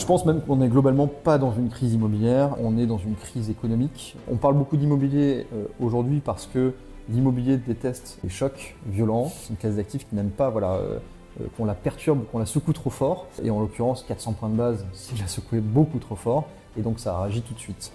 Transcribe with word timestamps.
Je 0.00 0.06
pense 0.06 0.24
même 0.24 0.40
qu'on 0.40 0.56
n'est 0.56 0.68
globalement 0.68 1.06
pas 1.06 1.36
dans 1.36 1.52
une 1.52 1.68
crise 1.68 1.92
immobilière, 1.92 2.56
on 2.58 2.78
est 2.78 2.86
dans 2.86 2.96
une 2.96 3.16
crise 3.16 3.50
économique. 3.50 4.16
On 4.32 4.36
parle 4.36 4.54
beaucoup 4.54 4.78
d'immobilier 4.78 5.46
euh, 5.52 5.66
aujourd'hui 5.78 6.20
parce 6.24 6.46
que 6.46 6.72
l'immobilier 7.10 7.58
déteste 7.58 8.18
les 8.24 8.30
chocs 8.30 8.76
violents. 8.86 9.30
C'est 9.30 9.50
une 9.50 9.56
classe 9.56 9.76
d'actifs 9.76 10.08
qui 10.08 10.14
n'aime 10.14 10.30
pas 10.30 10.48
voilà, 10.48 10.72
euh, 10.72 10.98
euh, 11.42 11.44
qu'on 11.54 11.66
la 11.66 11.74
perturbe, 11.74 12.24
qu'on 12.32 12.38
la 12.38 12.46
secoue 12.46 12.72
trop 12.72 12.88
fort. 12.88 13.26
Et 13.44 13.50
en 13.50 13.60
l'occurrence, 13.60 14.02
400 14.08 14.32
points 14.32 14.48
de 14.48 14.54
base, 14.54 14.86
c'est 14.94 15.18
la 15.18 15.26
secouer 15.26 15.60
beaucoup 15.60 15.98
trop 15.98 16.16
fort. 16.16 16.48
Et 16.78 16.80
donc 16.80 16.98
ça 16.98 17.20
réagit 17.20 17.42
tout 17.42 17.52
de 17.52 17.58
suite. 17.58 17.92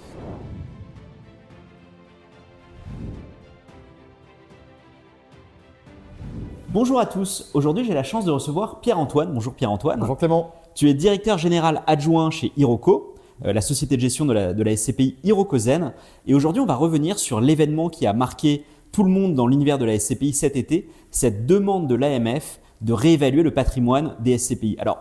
Bonjour 6.69 6.99
à 6.99 7.07
tous, 7.07 7.49
aujourd'hui 7.55 7.83
j'ai 7.83 7.95
la 7.95 8.03
chance 8.03 8.25
de 8.25 8.31
recevoir 8.31 8.79
Pierre-Antoine. 8.81 9.33
Bonjour 9.33 9.55
Pierre-Antoine. 9.55 9.99
Bonjour 9.99 10.17
Clément. 10.17 10.53
Tu 10.75 10.89
es 10.89 10.93
directeur 10.93 11.37
général 11.37 11.83
adjoint 11.87 12.29
chez 12.29 12.51
Hiroko, 12.57 13.15
euh, 13.45 13.53
la 13.53 13.61
société 13.61 13.95
de 13.95 14.01
gestion 14.01 14.25
de 14.25 14.33
la, 14.33 14.75
SCPI 14.75 15.15
Hirokozen. 15.23 15.93
Et 16.27 16.33
aujourd'hui 16.33 16.61
on 16.61 16.65
va 16.65 16.75
revenir 16.75 17.17
sur 17.17 17.39
l'événement 17.39 17.87
qui 17.87 18.05
a 18.05 18.11
marqué 18.11 18.65
tout 18.91 19.03
le 19.03 19.09
monde 19.09 19.35
dans 19.35 19.47
l'univers 19.47 19.77
de 19.77 19.85
la 19.85 19.97
SCPI 19.97 20.33
cet 20.33 20.57
été, 20.57 20.89
cette 21.11 21.45
demande 21.45 21.87
de 21.87 21.95
l'AMF 21.95 22.59
de 22.81 22.91
réévaluer 22.91 23.41
le 23.41 23.51
patrimoine 23.51 24.15
des 24.19 24.37
SCPI. 24.37 24.75
Alors, 24.77 24.97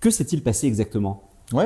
que 0.00 0.10
s'est-il 0.10 0.44
passé 0.44 0.68
exactement? 0.68 1.24
Oui, 1.52 1.64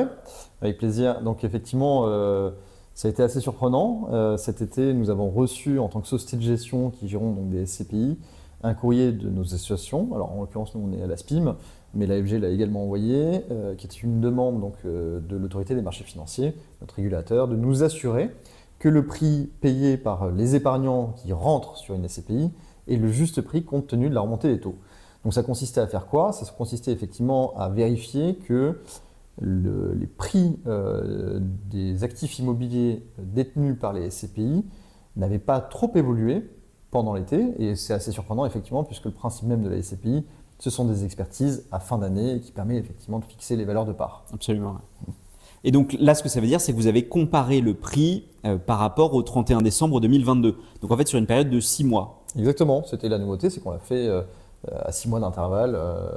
avec 0.61 0.79
plaisir. 0.79 1.21
Donc 1.21 1.43
effectivement, 1.43 2.05
euh, 2.07 2.49
ça 2.95 3.09
a 3.09 3.11
été 3.11 3.21
assez 3.21 3.41
surprenant. 3.41 4.07
Euh, 4.11 4.37
cet 4.37 4.63
été, 4.63 4.91
nous 4.93 5.11
avons 5.11 5.29
reçu 5.29 5.77
en 5.77 5.87
tant 5.87 6.01
que 6.01 6.07
société 6.07 6.37
de 6.37 6.41
gestion 6.41 6.89
qui 6.89 7.07
gérons 7.07 7.31
donc 7.33 7.49
des 7.49 7.67
SCPI 7.67 8.17
un 8.63 8.73
courrier 8.73 9.11
de 9.11 9.29
nos 9.29 9.43
associations. 9.43 10.09
Alors 10.13 10.31
en 10.31 10.41
l'occurrence, 10.41 10.75
nous 10.75 10.87
on 10.87 10.93
est 10.97 11.01
à 11.01 11.07
la 11.07 11.17
SPIM, 11.17 11.55
mais 11.93 12.05
l'AFG 12.05 12.39
l'a 12.39 12.49
également 12.49 12.83
envoyé, 12.83 13.43
euh, 13.51 13.75
qui 13.75 13.87
est 13.87 14.03
une 14.03 14.21
demande 14.21 14.59
donc, 14.59 14.75
euh, 14.85 15.19
de 15.19 15.35
l'autorité 15.35 15.75
des 15.75 15.81
marchés 15.81 16.03
financiers, 16.03 16.53
notre 16.79 16.95
régulateur, 16.95 17.47
de 17.47 17.55
nous 17.55 17.83
assurer 17.83 18.31
que 18.79 18.89
le 18.89 19.05
prix 19.05 19.49
payé 19.61 19.97
par 19.97 20.31
les 20.31 20.55
épargnants 20.55 21.13
qui 21.17 21.33
rentrent 21.33 21.77
sur 21.77 21.95
une 21.95 22.07
SCPI 22.07 22.49
est 22.87 22.97
le 22.97 23.09
juste 23.09 23.41
prix 23.41 23.63
compte 23.63 23.87
tenu 23.87 24.09
de 24.09 24.15
la 24.15 24.21
remontée 24.21 24.47
des 24.47 24.59
taux. 24.59 24.75
Donc 25.23 25.33
ça 25.33 25.43
consistait 25.43 25.81
à 25.81 25.87
faire 25.87 26.07
quoi? 26.07 26.31
Ça 26.31 26.45
consistait 26.57 26.91
effectivement 26.91 27.55
à 27.57 27.69
vérifier 27.69 28.35
que 28.35 28.79
les 29.39 30.07
prix 30.07 30.59
euh, 30.67 31.39
des 31.69 32.03
actifs 32.03 32.39
immobiliers 32.39 33.03
détenus 33.17 33.77
par 33.79 33.93
les 33.93 34.09
SCPI 34.09 34.65
n'avaient 35.15 35.39
pas 35.39 35.59
trop 35.61 35.91
évolué 35.95 36.49
pendant 36.89 37.13
l'été. 37.13 37.53
Et 37.57 37.75
c'est 37.75 37.93
assez 37.93 38.11
surprenant, 38.11 38.45
effectivement, 38.45 38.83
puisque 38.83 39.05
le 39.05 39.11
principe 39.11 39.47
même 39.47 39.63
de 39.63 39.69
la 39.69 39.81
SCPI, 39.81 40.25
ce 40.61 40.69
sont 40.69 40.85
des 40.85 41.05
expertises 41.05 41.65
à 41.71 41.79
fin 41.79 41.97
d'année 41.97 42.39
qui 42.39 42.51
permet 42.51 42.77
effectivement 42.77 43.17
de 43.17 43.25
fixer 43.25 43.55
les 43.55 43.65
valeurs 43.65 43.85
de 43.85 43.93
part. 43.93 44.25
Absolument. 44.31 44.75
Et 45.63 45.71
donc 45.71 45.97
là, 45.99 46.13
ce 46.13 46.21
que 46.21 46.29
ça 46.29 46.39
veut 46.39 46.45
dire, 46.45 46.61
c'est 46.61 46.71
que 46.71 46.77
vous 46.77 46.85
avez 46.85 47.07
comparé 47.07 47.61
le 47.61 47.73
prix 47.73 48.25
euh, 48.45 48.59
par 48.59 48.77
rapport 48.77 49.15
au 49.15 49.23
31 49.23 49.63
décembre 49.63 49.99
2022. 49.99 50.55
Donc 50.81 50.91
en 50.91 50.97
fait, 50.97 51.07
sur 51.07 51.17
une 51.17 51.25
période 51.25 51.49
de 51.49 51.59
six 51.59 51.83
mois. 51.83 52.21
Exactement. 52.37 52.83
C'était 52.85 53.09
la 53.09 53.17
nouveauté, 53.17 53.49
c'est 53.49 53.59
qu'on 53.59 53.71
l'a 53.71 53.79
fait 53.79 54.07
euh, 54.07 54.21
à 54.71 54.91
six 54.91 55.09
mois 55.09 55.19
d'intervalle 55.19 55.73
euh, 55.73 56.09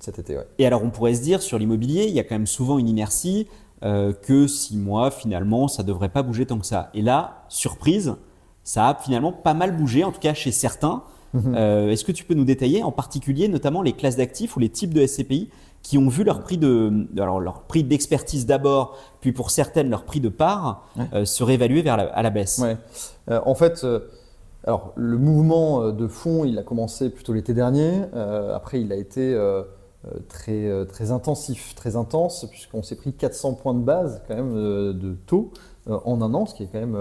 cet 0.00 0.18
été. 0.18 0.38
Et 0.58 0.66
alors, 0.66 0.84
on 0.84 0.90
pourrait 0.90 1.14
se 1.14 1.22
dire, 1.22 1.40
sur 1.40 1.58
l'immobilier, 1.58 2.04
il 2.08 2.12
y 2.12 2.20
a 2.20 2.24
quand 2.24 2.34
même 2.34 2.46
souvent 2.46 2.78
une 2.78 2.88
inertie 2.88 3.48
que 3.80 4.46
six 4.46 4.76
mois, 4.76 5.10
finalement, 5.10 5.66
ça 5.66 5.82
ne 5.82 5.88
devrait 5.88 6.08
pas 6.08 6.22
bouger 6.22 6.46
tant 6.46 6.56
que 6.56 6.66
ça. 6.66 6.90
Et 6.94 7.02
là, 7.02 7.42
surprise, 7.48 8.14
ça 8.62 8.90
a 8.90 8.94
finalement 8.94 9.32
pas 9.32 9.54
mal 9.54 9.76
bougé, 9.76 10.04
en 10.04 10.12
tout 10.12 10.20
cas 10.20 10.34
chez 10.34 10.52
certains. 10.52 11.02
Mhm. 11.34 11.54
Euh, 11.56 11.90
est-ce 11.90 12.04
que 12.04 12.12
tu 12.12 12.24
peux 12.24 12.34
nous 12.34 12.44
détailler 12.44 12.82
en 12.82 12.92
particulier 12.92 13.48
notamment 13.48 13.82
les 13.82 13.92
classes 13.92 14.16
d'actifs 14.16 14.56
ou 14.56 14.60
les 14.60 14.68
types 14.68 14.92
de 14.92 15.06
SCPI 15.06 15.48
qui 15.82 15.98
ont 15.98 16.08
vu 16.08 16.22
leur 16.24 16.40
prix 16.42 16.58
de 16.58 17.06
alors 17.16 17.40
leur 17.40 17.62
prix 17.62 17.82
d'expertise 17.82 18.46
d'abord, 18.46 18.96
puis 19.20 19.32
pour 19.32 19.50
certaines 19.50 19.90
leur 19.90 20.04
prix 20.04 20.20
de 20.20 20.28
part 20.28 20.86
euh, 21.12 21.24
se 21.24 21.42
réévaluer 21.42 21.82
vers 21.82 21.96
la, 21.96 22.04
à 22.04 22.22
la 22.22 22.30
baisse? 22.30 22.58
Ouais. 22.58 22.76
Euh, 23.30 23.40
en 23.44 23.54
fait, 23.54 23.84
alors 24.64 24.92
le 24.94 25.18
mouvement 25.18 25.90
de 25.90 26.06
fond, 26.06 26.44
il 26.44 26.58
a 26.58 26.62
commencé 26.62 27.10
plutôt 27.10 27.32
l'été 27.32 27.54
dernier. 27.54 28.02
après, 28.54 28.80
il 28.80 28.92
a 28.92 28.96
été 28.96 29.36
très 30.28 30.86
très 30.86 31.10
intensif, 31.10 31.74
très 31.74 31.96
intense 31.96 32.46
puisqu'on 32.50 32.82
s'est 32.82 32.96
pris 32.96 33.12
400 33.12 33.54
points 33.54 33.74
de 33.74 33.82
base 33.82 34.22
quand 34.28 34.36
même 34.36 34.54
de 34.54 35.16
taux 35.26 35.50
en 35.88 36.22
un 36.22 36.34
an, 36.34 36.46
ce 36.46 36.54
qui 36.54 36.62
est 36.62 36.68
quand 36.70 36.80
même 36.80 36.96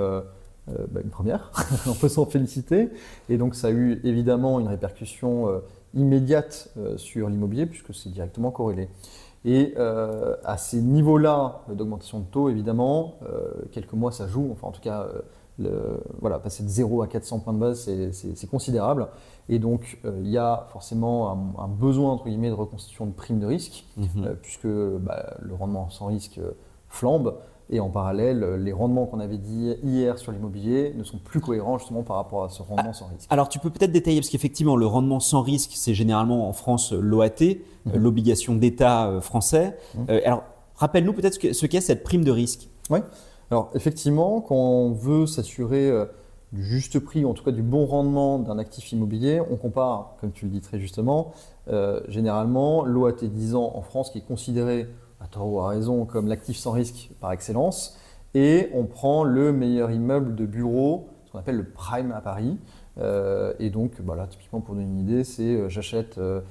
euh, 0.69 0.85
bah, 0.91 1.01
une 1.03 1.09
première, 1.09 1.51
on 1.87 1.93
peut 1.93 2.09
s'en 2.09 2.25
féliciter. 2.25 2.89
Et 3.29 3.37
donc 3.37 3.55
ça 3.55 3.67
a 3.67 3.71
eu 3.71 3.99
évidemment 4.03 4.59
une 4.59 4.67
répercussion 4.67 5.49
euh, 5.49 5.59
immédiate 5.95 6.69
euh, 6.77 6.97
sur 6.97 7.29
l'immobilier 7.29 7.65
puisque 7.65 7.93
c'est 7.95 8.09
directement 8.09 8.51
corrélé. 8.51 8.89
Et 9.43 9.73
à 9.75 10.55
ces 10.57 10.79
niveaux-là 10.83 11.61
d'augmentation 11.73 12.19
de 12.19 12.25
taux, 12.25 12.49
évidemment, 12.49 13.15
quelques 13.71 13.93
mois 13.93 14.11
ça 14.11 14.27
joue, 14.27 14.49
enfin 14.51 14.67
en 14.67 14.71
tout 14.71 14.81
cas, 14.81 15.07
le, 15.57 15.99
voilà, 16.19 16.37
passer 16.37 16.61
de 16.61 16.67
0 16.67 17.01
à 17.01 17.07
400 17.07 17.39
points 17.39 17.53
de 17.53 17.57
base, 17.57 17.89
c'est 18.11 18.47
considérable. 18.47 19.07
Et 19.49 19.57
donc, 19.57 19.99
il 20.03 20.29
y 20.29 20.37
a 20.37 20.67
forcément 20.71 21.57
un, 21.57 21.67
besoin, 21.67 22.11
entre 22.11 22.25
guillemets, 22.25 22.49
de 22.51 22.53
reconstitution 22.53 23.07
de 23.07 23.13
primes 23.13 23.39
de 23.39 23.47
risque, 23.47 23.83
mhm. 23.97 24.35
puisque 24.43 24.67
bah, 24.67 25.33
le 25.39 25.55
rendement 25.55 25.89
sans 25.89 26.05
risque 26.05 26.39
flambe. 26.87 27.33
Et 27.73 27.79
en 27.79 27.89
parallèle, 27.89 28.55
les 28.55 28.73
rendements 28.73 29.05
qu'on 29.05 29.21
avait 29.21 29.37
dit 29.37 29.73
hier 29.81 30.19
sur 30.19 30.33
l'immobilier 30.33 30.93
ne 30.97 31.03
sont 31.05 31.17
plus 31.17 31.39
cohérents 31.39 31.77
justement 31.77 32.03
par 32.03 32.17
rapport 32.17 32.43
à 32.43 32.49
ce 32.49 32.61
rendement 32.61 32.91
sans 32.91 33.07
risque. 33.07 33.27
Alors 33.29 33.47
tu 33.47 33.59
peux 33.59 33.69
peut-être 33.69 33.93
détailler, 33.93 34.19
parce 34.19 34.29
qu'effectivement, 34.29 34.75
le 34.75 34.85
rendement 34.85 35.21
sans 35.21 35.41
risque, 35.41 35.71
c'est 35.75 35.93
généralement 35.93 36.49
en 36.49 36.53
France 36.53 36.91
l'OAT, 36.91 37.29
mhm. 37.85 37.95
l'obligation 37.95 38.55
d'État 38.55 39.07
euh, 39.07 39.21
français. 39.21 39.77
Mhm. 39.95 40.05
Euh, 40.09 40.21
alors 40.25 40.43
rappelle-nous 40.75 41.13
peut-être 41.13 41.53
ce 41.53 41.65
qu'est 41.65 41.79
cette 41.79 42.03
prime 42.03 42.25
de 42.25 42.31
risque. 42.31 42.67
Oui, 42.89 42.99
alors 43.49 43.71
effectivement, 43.73 44.41
quand 44.41 44.55
on 44.55 44.91
veut 44.91 45.25
s'assurer 45.25 45.89
euh, 45.89 46.05
du 46.51 46.65
juste 46.65 46.99
prix, 46.99 47.23
en 47.23 47.33
tout 47.33 47.45
cas 47.45 47.51
du 47.51 47.61
bon 47.61 47.85
rendement 47.85 48.37
d'un 48.37 48.59
actif 48.59 48.91
immobilier, 48.91 49.41
on 49.49 49.55
compare, 49.55 50.17
comme 50.19 50.33
tu 50.33 50.43
le 50.43 50.51
dis 50.51 50.59
très 50.59 50.77
justement, 50.77 51.31
généralement 52.09 52.83
l'OAT 52.83 53.23
10 53.23 53.55
ans 53.55 53.71
en 53.73 53.81
France 53.81 54.09
qui 54.09 54.17
est 54.17 54.27
considéré 54.27 54.89
à 55.23 55.27
tort 55.27 55.51
ou 55.51 55.59
à 55.59 55.69
raison, 55.69 56.05
comme 56.05 56.27
l'actif 56.27 56.57
sans 56.57 56.71
risque 56.71 57.11
par 57.19 57.31
excellence. 57.31 57.97
Et 58.33 58.69
on 58.73 58.85
prend 58.85 59.23
le 59.23 59.51
meilleur 59.51 59.91
immeuble 59.91 60.35
de 60.35 60.45
bureau, 60.45 61.09
ce 61.25 61.31
qu'on 61.31 61.39
appelle 61.39 61.57
le 61.57 61.69
prime 61.69 62.11
à 62.11 62.21
Paris. 62.21 62.57
Euh, 62.97 63.53
et 63.59 63.69
donc, 63.69 64.01
bah 64.01 64.27
typiquement, 64.29 64.61
pour 64.61 64.75
donner 64.75 64.87
une 64.87 64.99
idée, 64.99 65.23
c'est 65.23 65.43
euh, 65.43 65.69
j'achète 65.69 66.17
euh, 66.17 66.41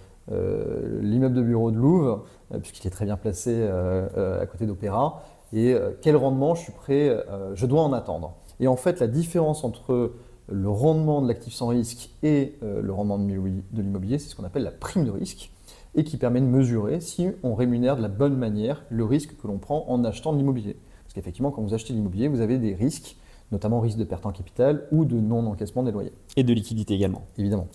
l'immeuble 1.00 1.34
de 1.34 1.42
bureau 1.42 1.70
de 1.70 1.76
Louvre, 1.76 2.24
puisqu'il 2.62 2.86
est 2.86 2.90
très 2.90 3.04
bien 3.04 3.16
placé 3.16 3.66
à 3.66 4.46
côté 4.46 4.66
d'Opéra, 4.66 5.22
et 5.52 5.74
quel 6.02 6.14
rendement 6.14 6.54
je 6.54 6.62
suis 6.62 6.72
prêt, 6.72 7.16
je 7.54 7.66
dois 7.66 7.82
en 7.82 7.92
attendre. 7.92 8.34
Et 8.60 8.68
en 8.68 8.76
fait, 8.76 9.00
la 9.00 9.08
différence 9.08 9.64
entre 9.64 10.12
le 10.48 10.68
rendement 10.68 11.20
de 11.20 11.26
l'actif 11.26 11.52
sans 11.52 11.68
risque 11.68 12.10
et 12.22 12.56
le 12.62 12.92
rendement 12.92 13.18
de 13.18 13.82
l'immobilier, 13.82 14.20
c'est 14.20 14.28
ce 14.28 14.36
qu'on 14.36 14.44
appelle 14.44 14.62
la 14.62 14.70
prime 14.70 15.04
de 15.04 15.10
risque 15.10 15.50
et 15.94 16.04
qui 16.04 16.16
permet 16.16 16.40
de 16.40 16.46
mesurer 16.46 17.00
si 17.00 17.28
on 17.42 17.54
rémunère 17.54 17.96
de 17.96 18.02
la 18.02 18.08
bonne 18.08 18.36
manière 18.36 18.84
le 18.90 19.04
risque 19.04 19.36
que 19.36 19.46
l'on 19.46 19.58
prend 19.58 19.84
en 19.88 20.04
achetant 20.04 20.32
de 20.32 20.38
l'immobilier. 20.38 20.76
Parce 21.04 21.14
qu'effectivement, 21.14 21.50
quand 21.50 21.62
vous 21.62 21.74
achetez 21.74 21.92
de 21.92 21.98
l'immobilier, 21.98 22.28
vous 22.28 22.40
avez 22.40 22.58
des 22.58 22.74
risques, 22.74 23.16
notamment 23.50 23.80
risque 23.80 23.98
de 23.98 24.04
perte 24.04 24.26
en 24.26 24.30
capital 24.30 24.86
ou 24.92 25.04
de 25.04 25.18
non-encaissement 25.18 25.82
des 25.82 25.90
loyers. 25.90 26.12
Et 26.36 26.44
de 26.44 26.52
liquidité 26.52 26.94
également. 26.94 27.22
Évidemment. 27.36 27.66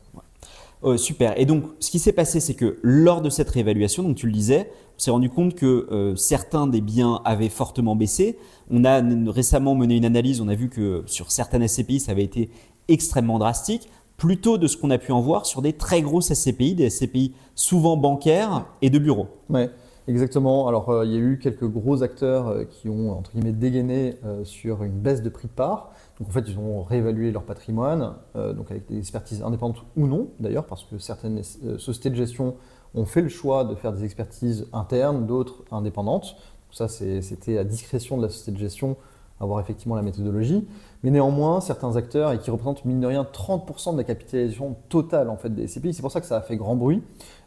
Euh, 0.84 0.98
super. 0.98 1.38
Et 1.40 1.46
donc, 1.46 1.64
ce 1.80 1.90
qui 1.90 2.00
s'est 2.00 2.14
passé, 2.14 2.40
c'est 2.40 2.54
que 2.54 2.78
lors 2.84 3.22
de 3.22 3.30
cette 3.30 3.50
réévaluation, 3.50 4.04
donc 4.04 4.16
tu 4.16 4.28
le 4.28 4.32
disais, 4.32 4.72
on 4.96 5.00
s'est 5.00 5.12
rendu 5.12 5.30
compte 5.30 5.56
que 5.56 5.88
euh, 5.92 6.16
certains 6.16 6.68
des 6.68 6.82
biens 6.82 7.22
avaient 7.26 7.50
fortement 7.50 7.96
baissé. 7.96 8.38
On 8.70 8.86
a 8.86 9.02
récemment 9.32 9.76
mené 9.76 9.98
une 9.98 10.06
analyse, 10.06 10.42
on 10.42 10.48
a 10.48 10.56
vu 10.56 10.70
que 10.70 11.04
sur 11.08 11.32
certaines 11.32 11.68
SCPI, 11.68 12.00
ça 12.00 12.12
avait 12.12 12.24
été 12.24 12.50
extrêmement 12.88 13.40
drastique 13.40 13.90
plutôt 14.18 14.58
de 14.58 14.68
ce 14.68 14.78
qu'on 14.78 14.92
a 14.92 14.98
pu 14.98 15.12
en 15.12 15.22
voir 15.22 15.46
sur 15.46 15.62
des 15.62 15.74
très 15.74 16.02
grosses 16.02 16.34
SCPI, 16.34 16.76
des 16.76 16.90
SCPI 16.90 17.34
souvent 17.54 17.98
bancaires 17.98 18.66
et 18.82 18.90
de 18.90 19.00
bureaux. 19.00 19.28
Oui, 19.50 19.68
exactement. 20.08 20.68
Alors, 20.68 20.90
euh, 20.90 21.06
il 21.06 21.12
y 21.12 21.16
a 21.16 21.20
eu 21.20 21.40
quelques 21.40 21.68
gros 21.68 22.04
acteurs 22.04 22.48
euh, 22.48 22.64
qui 22.64 22.90
ont, 22.90 23.12
entre 23.12 23.32
guillemets, 23.32 23.52
dégainé 23.52 24.16
euh, 24.26 24.44
sur 24.44 24.84
une 24.84 25.00
baisse 25.00 25.22
de 25.22 25.30
prix 25.30 25.48
de 25.48 25.54
part. 25.54 25.92
Donc, 26.20 26.30
en 26.30 26.32
fait, 26.32 26.46
ils 26.48 26.58
ont 26.58 26.84
réévalué 26.84 27.32
leur 27.32 27.44
patrimoine, 27.44 28.14
donc 28.36 28.72
avec 28.72 28.88
des 28.88 28.98
expertises 28.98 29.44
indépendantes 29.44 29.84
ou 29.98 30.08
non, 30.08 30.30
d'ailleurs, 30.40 30.66
parce 30.66 30.86
que 30.86 30.98
certaines 30.98 31.44
sociétés 31.44 32.10
de 32.10 32.16
gestion 32.16 32.56
ont 32.94 33.04
fait 33.04 33.22
le 33.22 33.28
choix 33.28 33.66
de 33.66 33.76
faire 33.76 33.92
des 33.92 34.06
expertises 34.06 34.66
internes, 34.72 35.28
d'autres 35.28 35.66
indépendantes. 35.72 36.38
ça, 36.72 36.88
c'était 36.88 37.58
à 37.58 37.66
discrétion 37.66 38.16
de 38.16 38.22
la 38.22 38.30
société 38.30 38.54
de 38.54 38.58
gestion 38.60 38.96
avoir 39.40 39.60
effectivement 39.60 39.96
la 39.96 40.02
méthodologie. 40.02 40.68
Mais 41.04 41.12
néanmoins, 41.12 41.62
certains 41.62 41.96
acteurs, 41.96 42.32
et 42.32 42.40
qui 42.40 42.52
représentent 42.52 42.86
mine 42.86 43.00
de 43.00 43.08
rien 43.08 43.24
30% 43.24 43.94
de 43.94 43.98
la 43.98 44.04
capitalisation 44.04 44.76
totale 44.90 45.30
en 45.30 45.38
fait, 45.38 45.54
des 45.54 45.68
SCPI, 45.68 45.94
c'est 45.94 46.02
pour 46.02 46.12
ça 46.12 46.22
que 46.22 46.28
ça 46.28 46.38
a 46.38 46.42
fait 46.42 46.56
grand 46.56 46.76
bruit, 46.76 47.04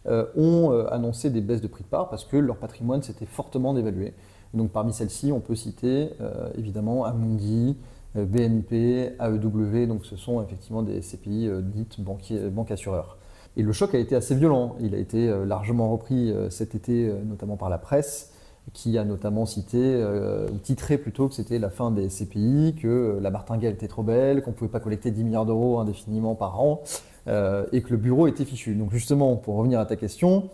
euh, 0.07 0.27
ont 0.37 0.73
euh, 0.73 0.93
annoncé 0.93 1.31
des 1.31 1.41
baisses 1.41 1.61
de 1.61 1.67
prix 1.67 1.85
de 1.85 1.89
part 1.89 2.09
parce 2.09 2.25
que 2.25 2.37
leur 2.37 2.57
patrimoine 2.57 3.03
s'était 3.03 3.27
fortement 3.27 3.75
dévalué. 3.75 4.15
Donc 4.55 4.71
parmi 4.71 4.93
celles-ci, 4.93 5.33
on 5.33 5.41
peut 5.41 5.55
citer 5.55 6.11
euh, 6.21 6.49
évidemment 6.57 7.05
Amundi, 7.05 7.77
BNP, 8.15 9.17
AEW, 9.21 9.87
donc 9.87 10.07
ce 10.07 10.17
sont 10.17 10.43
effectivement 10.43 10.83
des 10.83 11.03
SCPI 11.03 11.51
dites 11.63 12.01
banques 12.01 12.71
assureurs. 12.71 13.19
Et 13.57 13.63
le 13.63 13.73
choc 13.73 13.95
a 13.95 13.99
été 13.99 14.17
assez 14.17 14.35
violent, 14.35 14.77
il 14.81 14.95
a 14.95 14.99
été 14.99 15.31
largement 15.45 15.93
repris 15.93 16.35
cet 16.49 16.75
été, 16.75 17.13
notamment 17.27 17.57
par 17.57 17.69
la 17.69 17.77
presse, 17.77 18.33
qui 18.73 18.99
a 18.99 19.05
notamment 19.05 19.47
cité, 19.47 19.79
euh, 19.79 20.47
titré 20.63 20.99
plutôt 20.99 21.29
que 21.29 21.35
c'était 21.35 21.59
la 21.59 21.71
fin 21.71 21.91
des 21.91 22.09
SCPI, 22.09 22.77
que 22.81 23.19
la 23.21 23.31
martingale 23.31 23.73
était 23.73 23.89
trop 23.89 24.03
belle, 24.03 24.43
qu'on 24.43 24.51
ne 24.51 24.57
pouvait 24.57 24.71
pas 24.71 24.81
collecter 24.81 25.11
10 25.11 25.25
milliards 25.25 25.47
d'euros 25.47 25.79
indéfiniment 25.79 26.35
par 26.35 26.61
an, 26.61 26.83
euh, 27.27 27.67
et 27.73 27.83
que 27.83 27.91
le 27.91 27.97
bureau 27.97 28.27
était 28.27 28.45
fichu. 28.45 28.75
Donc 28.75 28.93
justement, 28.93 29.37
pour 29.37 29.57
revenir 29.57 29.81
à 29.81 29.87
ta 29.87 29.97
question, 29.97 30.51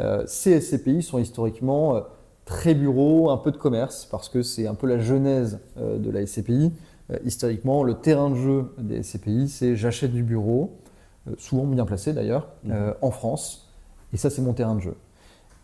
euh, 0.00 0.24
ces 0.26 0.60
SCPI 0.60 1.02
sont 1.02 1.18
historiquement 1.18 1.96
euh, 1.96 2.00
très 2.44 2.74
bureaux, 2.74 3.30
un 3.30 3.36
peu 3.36 3.50
de 3.50 3.56
commerce, 3.56 4.06
parce 4.10 4.28
que 4.28 4.42
c'est 4.42 4.66
un 4.66 4.74
peu 4.74 4.86
la 4.86 4.98
genèse 4.98 5.60
euh, 5.78 5.98
de 5.98 6.10
la 6.10 6.24
SCPI. 6.26 6.72
Euh, 7.10 7.18
historiquement, 7.24 7.82
le 7.84 7.94
terrain 7.94 8.30
de 8.30 8.36
jeu 8.36 8.74
des 8.78 9.02
SCPI, 9.02 9.48
c'est 9.48 9.76
j'achète 9.76 10.12
du 10.12 10.22
bureau, 10.22 10.78
euh, 11.28 11.34
souvent 11.38 11.64
bien 11.64 11.84
placé 11.84 12.12
d'ailleurs, 12.12 12.48
euh, 12.68 12.94
en 13.02 13.10
France, 13.10 13.70
et 14.12 14.16
ça 14.16 14.30
c'est 14.30 14.42
mon 14.42 14.52
terrain 14.52 14.74
de 14.74 14.80
jeu. 14.80 14.94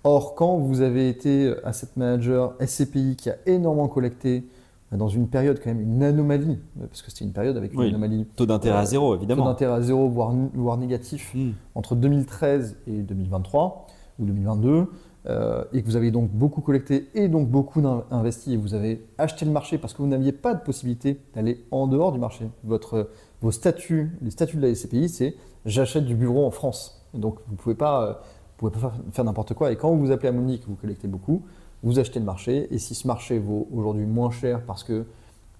Or, 0.06 0.34
quand 0.34 0.58
vous 0.58 0.82
avez 0.82 1.08
été 1.08 1.54
asset 1.64 1.88
manager 1.96 2.54
SCPI 2.60 3.16
qui 3.16 3.30
a 3.30 3.36
énormément 3.46 3.88
collecté 3.88 4.44
euh, 4.92 4.96
dans 4.98 5.08
une 5.08 5.28
période 5.28 5.58
quand 5.62 5.70
même 5.70 5.80
une 5.80 6.02
anomalie, 6.02 6.58
euh, 6.80 6.86
parce 6.86 7.00
que 7.00 7.10
c'était 7.10 7.24
une 7.24 7.32
période 7.32 7.56
avec 7.56 7.72
une 7.72 7.80
Oui. 7.80 7.88
anomalie, 7.88 8.26
Taux 8.36 8.44
d'intérêt 8.44 8.76
à 8.78 8.82
Euh, 8.82 8.84
zéro, 8.84 9.08
taux 9.14 9.16
évidemment. 9.16 9.46
d'intérêt 9.46 9.72
à 9.74 9.80
zéro, 9.82 10.08
voire, 10.10 10.32
voire 10.54 10.76
négatif, 10.76 11.32
Hmm. 11.34 11.52
entre 11.74 11.94
2013 11.96 12.76
et 12.86 13.00
2023 13.02 13.86
ou 14.18 14.26
2022, 14.26 14.86
euh, 15.26 15.64
et 15.72 15.80
que 15.80 15.86
vous 15.86 15.96
avez 15.96 16.10
donc 16.10 16.30
beaucoup 16.30 16.60
collecté 16.60 17.08
et 17.14 17.28
donc 17.28 17.48
beaucoup 17.48 17.80
investi, 18.10 18.52
et 18.52 18.56
vous 18.58 18.74
avez 18.74 19.06
acheté 19.16 19.46
le 19.46 19.52
marché 19.52 19.78
parce 19.78 19.94
que 19.94 20.02
vous 20.02 20.08
n'aviez 20.08 20.32
pas 20.32 20.52
de 20.52 20.60
possibilité 20.60 21.18
d'aller 21.34 21.64
en 21.70 21.86
dehors 21.86 22.12
du 22.12 22.18
marché. 22.18 22.50
Votre, 22.62 23.08
vos 23.40 23.50
statuts, 23.50 24.10
les 24.20 24.30
statuts 24.30 24.58
de 24.58 24.62
la 24.66 24.74
SCPI, 24.74 25.08
c'est 25.08 25.34
j'achète 25.64 26.04
du 26.04 26.14
bureau 26.14 26.44
en 26.44 26.50
France. 26.50 27.00
Donc 27.14 27.36
vous 27.46 27.52
ne 27.52 27.56
pouvez 27.56 27.74
pas, 27.74 28.20
pouvez 28.70 28.82
pas 28.82 28.92
faire, 29.12 29.24
n'importe 29.24 29.54
quoi. 29.54 29.72
Et 29.72 29.76
quand 29.76 29.90
vous 29.90 29.98
vous 29.98 30.10
appelez 30.10 30.28
Amundi 30.28 30.58
que 30.58 30.66
vous 30.66 30.76
collectez 30.76 31.08
beaucoup, 31.08 31.42
vous 31.82 31.98
achetez 31.98 32.18
le 32.18 32.24
marché. 32.24 32.68
Et 32.74 32.78
si 32.78 32.94
ce 32.94 33.06
marché 33.06 33.38
vaut 33.38 33.68
aujourd'hui 33.72 34.06
moins 34.06 34.30
cher 34.30 34.62
parce 34.64 34.84
que 34.84 35.04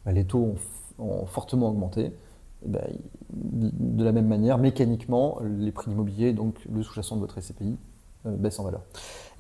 bah, 0.05 0.13
les 0.13 0.25
taux 0.25 0.55
ont, 0.99 1.05
ont 1.05 1.27
fortement 1.27 1.69
augmenté, 1.69 2.13
eh 2.65 2.69
ben, 2.69 2.85
de 3.31 4.05
la 4.05 4.13
même 4.13 4.27
manière, 4.27 4.59
mécaniquement, 4.59 5.39
les 5.43 5.73
prix 5.73 5.91
immobiliers, 5.91 6.33
donc 6.33 6.57
le 6.73 6.83
sous-jacent 6.83 7.17
de 7.17 7.21
votre 7.21 7.41
SCPI, 7.41 7.77
euh, 8.27 8.37
baissent 8.37 8.59
en 8.59 8.65
valeur. 8.65 8.83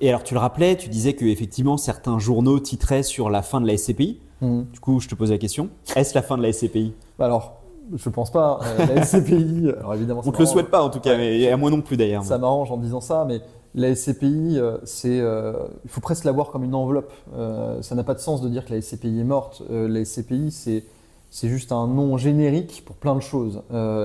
Et 0.00 0.08
alors, 0.08 0.22
tu 0.22 0.34
le 0.34 0.40
rappelais, 0.40 0.76
tu 0.76 0.88
disais 0.88 1.14
que 1.14 1.24
effectivement 1.24 1.76
certains 1.76 2.18
journaux 2.18 2.60
titraient 2.60 3.02
sur 3.02 3.30
la 3.30 3.42
fin 3.42 3.60
de 3.60 3.66
la 3.66 3.76
SCPI. 3.76 4.20
Du 4.42 4.78
coup, 4.78 5.00
je 5.00 5.08
te 5.08 5.14
pose 5.14 5.30
la 5.30 5.38
question 5.38 5.70
est-ce 5.96 6.14
la 6.14 6.20
fin 6.20 6.36
de 6.36 6.42
la 6.42 6.52
SCPI 6.52 6.92
Bah 7.18 7.24
Alors, 7.24 7.63
je 7.94 8.08
pense 8.08 8.30
pas. 8.30 8.60
euh, 8.62 8.94
la 8.94 9.02
SCPI, 9.04 9.70
alors 9.78 9.94
évidemment, 9.94 10.22
ça 10.22 10.28
On 10.28 10.32
te 10.32 10.38
le 10.38 10.46
souhaite 10.46 10.70
pas 10.70 10.82
en 10.82 10.90
tout 10.90 11.00
cas, 11.00 11.16
mais 11.16 11.38
et 11.40 11.50
à 11.50 11.56
moi 11.56 11.70
non 11.70 11.80
plus 11.80 11.96
d'ailleurs. 11.96 12.24
Ça 12.24 12.38
m'arrange 12.38 12.70
en 12.70 12.76
disant 12.76 13.00
ça, 13.00 13.24
mais 13.28 13.40
la 13.74 13.94
SCPI, 13.94 14.56
euh, 14.56 14.78
c'est, 14.84 15.20
euh, 15.20 15.52
il 15.84 15.90
faut 15.90 16.00
presque 16.00 16.24
la 16.24 16.32
voir 16.32 16.50
comme 16.50 16.62
une 16.62 16.76
enveloppe. 16.76 17.12
Euh, 17.34 17.82
ça 17.82 17.96
n'a 17.96 18.04
pas 18.04 18.14
de 18.14 18.20
sens 18.20 18.40
de 18.40 18.48
dire 18.48 18.64
que 18.64 18.72
la 18.72 18.80
SCPI 18.80 19.20
est 19.20 19.24
morte. 19.24 19.62
La 19.68 20.04
SCPI, 20.04 20.52
c'est, 20.52 20.84
c'est 21.30 21.48
juste 21.48 21.72
un 21.72 21.88
nom 21.88 22.16
générique 22.16 22.84
pour 22.86 22.94
plein 22.96 23.16
de 23.16 23.20
choses. 23.20 23.62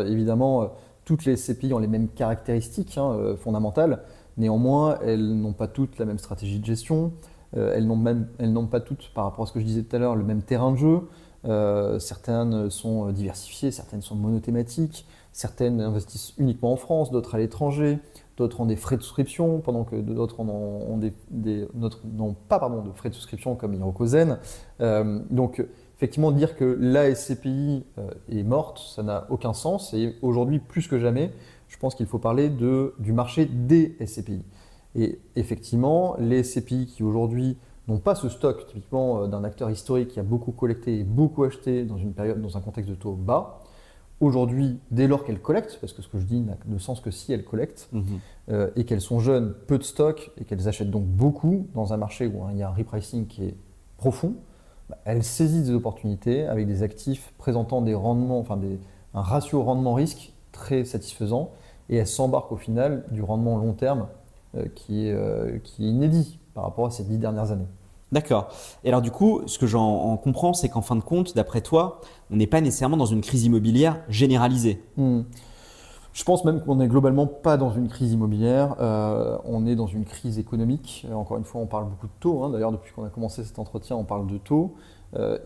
Évidemment, 0.07 0.71
toutes 1.05 1.25
les 1.25 1.35
SCPI 1.35 1.73
ont 1.73 1.79
les 1.79 1.87
mêmes 1.87 2.07
caractéristiques 2.07 2.97
hein, 2.97 3.35
fondamentales. 3.37 4.01
Néanmoins, 4.37 4.97
elles 5.05 5.35
n'ont 5.35 5.53
pas 5.53 5.67
toutes 5.67 5.99
la 5.99 6.05
même 6.05 6.17
stratégie 6.17 6.59
de 6.59 6.65
gestion. 6.65 7.11
Elles, 7.55 7.85
n'ont 7.85 7.95
même, 7.95 8.27
elles 8.39 8.51
n'ont 8.51 8.67
pas 8.67 8.79
toutes, 8.79 9.11
par 9.13 9.25
rapport 9.25 9.43
à 9.43 9.47
ce 9.47 9.53
que 9.53 9.59
je 9.59 9.65
disais 9.65 9.83
tout 9.83 9.95
à 9.95 9.99
l'heure, 9.99 10.15
le 10.15 10.23
même 10.23 10.41
terrain 10.41 10.71
de 10.71 10.77
jeu. 10.77 11.01
Euh, 11.45 11.99
certaines 11.99 12.69
sont 12.69 13.11
diversifiées, 13.11 13.71
certaines 13.71 14.01
sont 14.01 14.15
monothématiques, 14.15 15.07
certaines 15.31 15.79
investissent 15.81 16.33
uniquement 16.37 16.73
en 16.73 16.75
France, 16.75 17.11
d'autres 17.11 17.35
à 17.35 17.37
l'étranger, 17.37 17.99
d'autres 18.37 18.59
ont 18.61 18.65
des 18.65 18.75
frais 18.75 18.97
de 18.97 19.01
souscription, 19.01 19.59
pendant 19.59 19.83
que 19.83 19.95
d'autres 19.95 20.43
n'ont 20.43 22.35
pas 22.47 22.59
pardon, 22.59 22.81
de 22.81 22.91
frais 22.91 23.09
de 23.09 23.15
souscription 23.15 23.55
comme 23.55 23.73
Hirokozen. 23.73 24.37
Euh, 24.81 25.19
donc 25.29 25.63
effectivement, 25.99 26.31
dire 26.31 26.55
que 26.55 26.77
la 26.79 27.13
SCPI 27.13 27.83
euh, 27.97 28.09
est 28.29 28.43
morte, 28.43 28.79
ça 28.79 29.03
n'a 29.03 29.27
aucun 29.29 29.53
sens. 29.53 29.93
Et 29.93 30.15
aujourd'hui, 30.21 30.59
plus 30.59 30.87
que 30.87 30.97
jamais, 30.97 31.31
je 31.67 31.77
pense 31.77 31.93
qu'il 31.93 32.05
faut 32.05 32.19
parler 32.19 32.49
du 32.49 33.11
marché 33.13 33.45
des 33.45 33.97
SCPI. 34.05 34.41
Et 34.95 35.19
effectivement, 35.35 36.15
les 36.17 36.43
SCPI 36.43 36.87
qui 36.87 37.03
aujourd'hui 37.03 37.57
n'ont 37.89 37.97
pas 37.99 38.15
ce 38.15 38.29
stock 38.29 38.65
typiquement 38.67 39.21
euh, 39.23 39.27
d'un 39.27 39.43
acteur 39.43 39.69
historique 39.69 40.09
qui 40.09 40.19
a 40.19 40.23
beaucoup 40.23 40.51
collecté 40.51 40.99
et 40.99 41.03
beaucoup 41.03 41.43
acheté 41.43 41.83
dans 41.85 41.97
une 41.97 42.13
période, 42.13 42.41
dans 42.41 42.57
un 42.57 42.61
contexte 42.61 42.89
de 42.89 42.95
taux 42.95 43.13
bas, 43.13 43.61
aujourd'hui, 44.21 44.79
dès 44.91 45.07
lors 45.07 45.23
qu'elles 45.23 45.39
collectent, 45.41 45.77
parce 45.79 45.93
que 45.93 46.01
ce 46.01 46.07
que 46.09 46.19
je 46.19 46.25
dis 46.25 46.41
n'a 46.41 46.57
de 46.65 46.77
sens 46.77 46.99
que 46.99 47.09
si 47.11 47.31
elles 47.31 47.45
collectent, 47.45 47.87
Mhm. 47.93 48.03
euh, 48.51 48.69
et 48.75 48.83
qu'elles 48.83 49.01
sont 49.01 49.19
jeunes, 49.19 49.53
peu 49.67 49.77
de 49.77 49.83
stock, 49.83 50.31
et 50.37 50.43
qu'elles 50.43 50.67
achètent 50.67 50.91
donc 50.91 51.05
beaucoup 51.05 51.67
dans 51.73 51.93
un 51.93 51.97
marché 51.97 52.27
où 52.27 52.43
hein, 52.43 52.49
il 52.51 52.57
y 52.57 52.63
a 52.63 52.69
un 52.69 52.73
repricing 52.73 53.27
qui 53.27 53.45
est 53.45 53.55
profond, 53.97 54.33
bah, 54.89 54.97
elles 55.05 55.23
saisissent 55.23 55.67
des 55.67 55.73
opportunités 55.73 56.45
avec 56.47 56.67
des 56.67 56.83
actifs 56.83 57.33
présentant 57.37 57.81
des 57.81 57.93
rendements, 57.93 58.39
enfin 58.39 58.57
des, 58.57 58.79
un 59.13 59.21
ratio 59.21 59.63
rendement-risque 59.63 60.33
très 60.51 60.83
satisfaisant, 60.83 61.51
et 61.89 61.95
elles 61.95 62.07
s'embarquent 62.07 62.51
au 62.51 62.57
final 62.57 63.05
du 63.11 63.21
rendement 63.21 63.57
long 63.57 63.73
terme 63.73 64.07
euh, 64.57 64.65
qui, 64.75 65.07
est, 65.07 65.13
euh, 65.13 65.59
qui 65.63 65.85
est 65.85 65.89
inédit 65.89 66.39
par 66.53 66.65
rapport 66.65 66.87
à 66.87 66.91
ces 66.91 67.03
dix 67.03 67.17
dernières 67.19 67.51
années. 67.51 67.67
D'accord. 68.11 68.49
Et 68.83 68.89
alors 68.89 69.01
du 69.01 69.11
coup, 69.11 69.41
ce 69.45 69.59
que 69.59 69.67
j'en 69.67 69.85
en 69.85 70.17
comprends, 70.17 70.53
c'est 70.53 70.69
qu'en 70.69 70.81
fin 70.81 70.95
de 70.95 71.01
compte, 71.01 71.35
d'après 71.35 71.61
toi, 71.61 72.01
on 72.31 72.37
n'est 72.37 72.47
pas 72.47 72.61
nécessairement 72.61 72.97
dans 72.97 73.05
une 73.05 73.21
crise 73.21 73.45
immobilière 73.45 74.01
généralisée. 74.09 74.83
Hmm. 74.97 75.21
Je 76.19 76.23
pense 76.23 76.43
même 76.43 76.59
qu'on 76.59 76.75
n'est 76.75 76.87
globalement 76.87 77.27
pas 77.27 77.55
dans 77.55 77.71
une 77.71 77.87
crise 77.87 78.13
immobilière, 78.13 78.75
euh, 78.79 79.37
on 79.45 79.65
est 79.67 79.75
dans 79.75 79.87
une 79.87 80.05
crise 80.05 80.39
économique. 80.39 81.05
Euh, 81.09 81.13
Encore 81.13 81.37
une 81.37 81.43
fois, 81.43 81.61
on 81.61 81.67
parle 81.67 81.85
beaucoup 81.85 82.07
de 82.07 82.11
taux. 82.19 82.43
hein. 82.43 82.49
D'ailleurs, 82.49 82.71
depuis 82.71 82.91
qu'on 82.93 83.05
a 83.05 83.09
commencé 83.09 83.43
cet 83.43 83.59
entretien, 83.59 83.95
on 83.95 84.03
parle 84.03 84.27
de 84.27 84.37
taux. 84.37 84.75
Euh, 85.15 85.37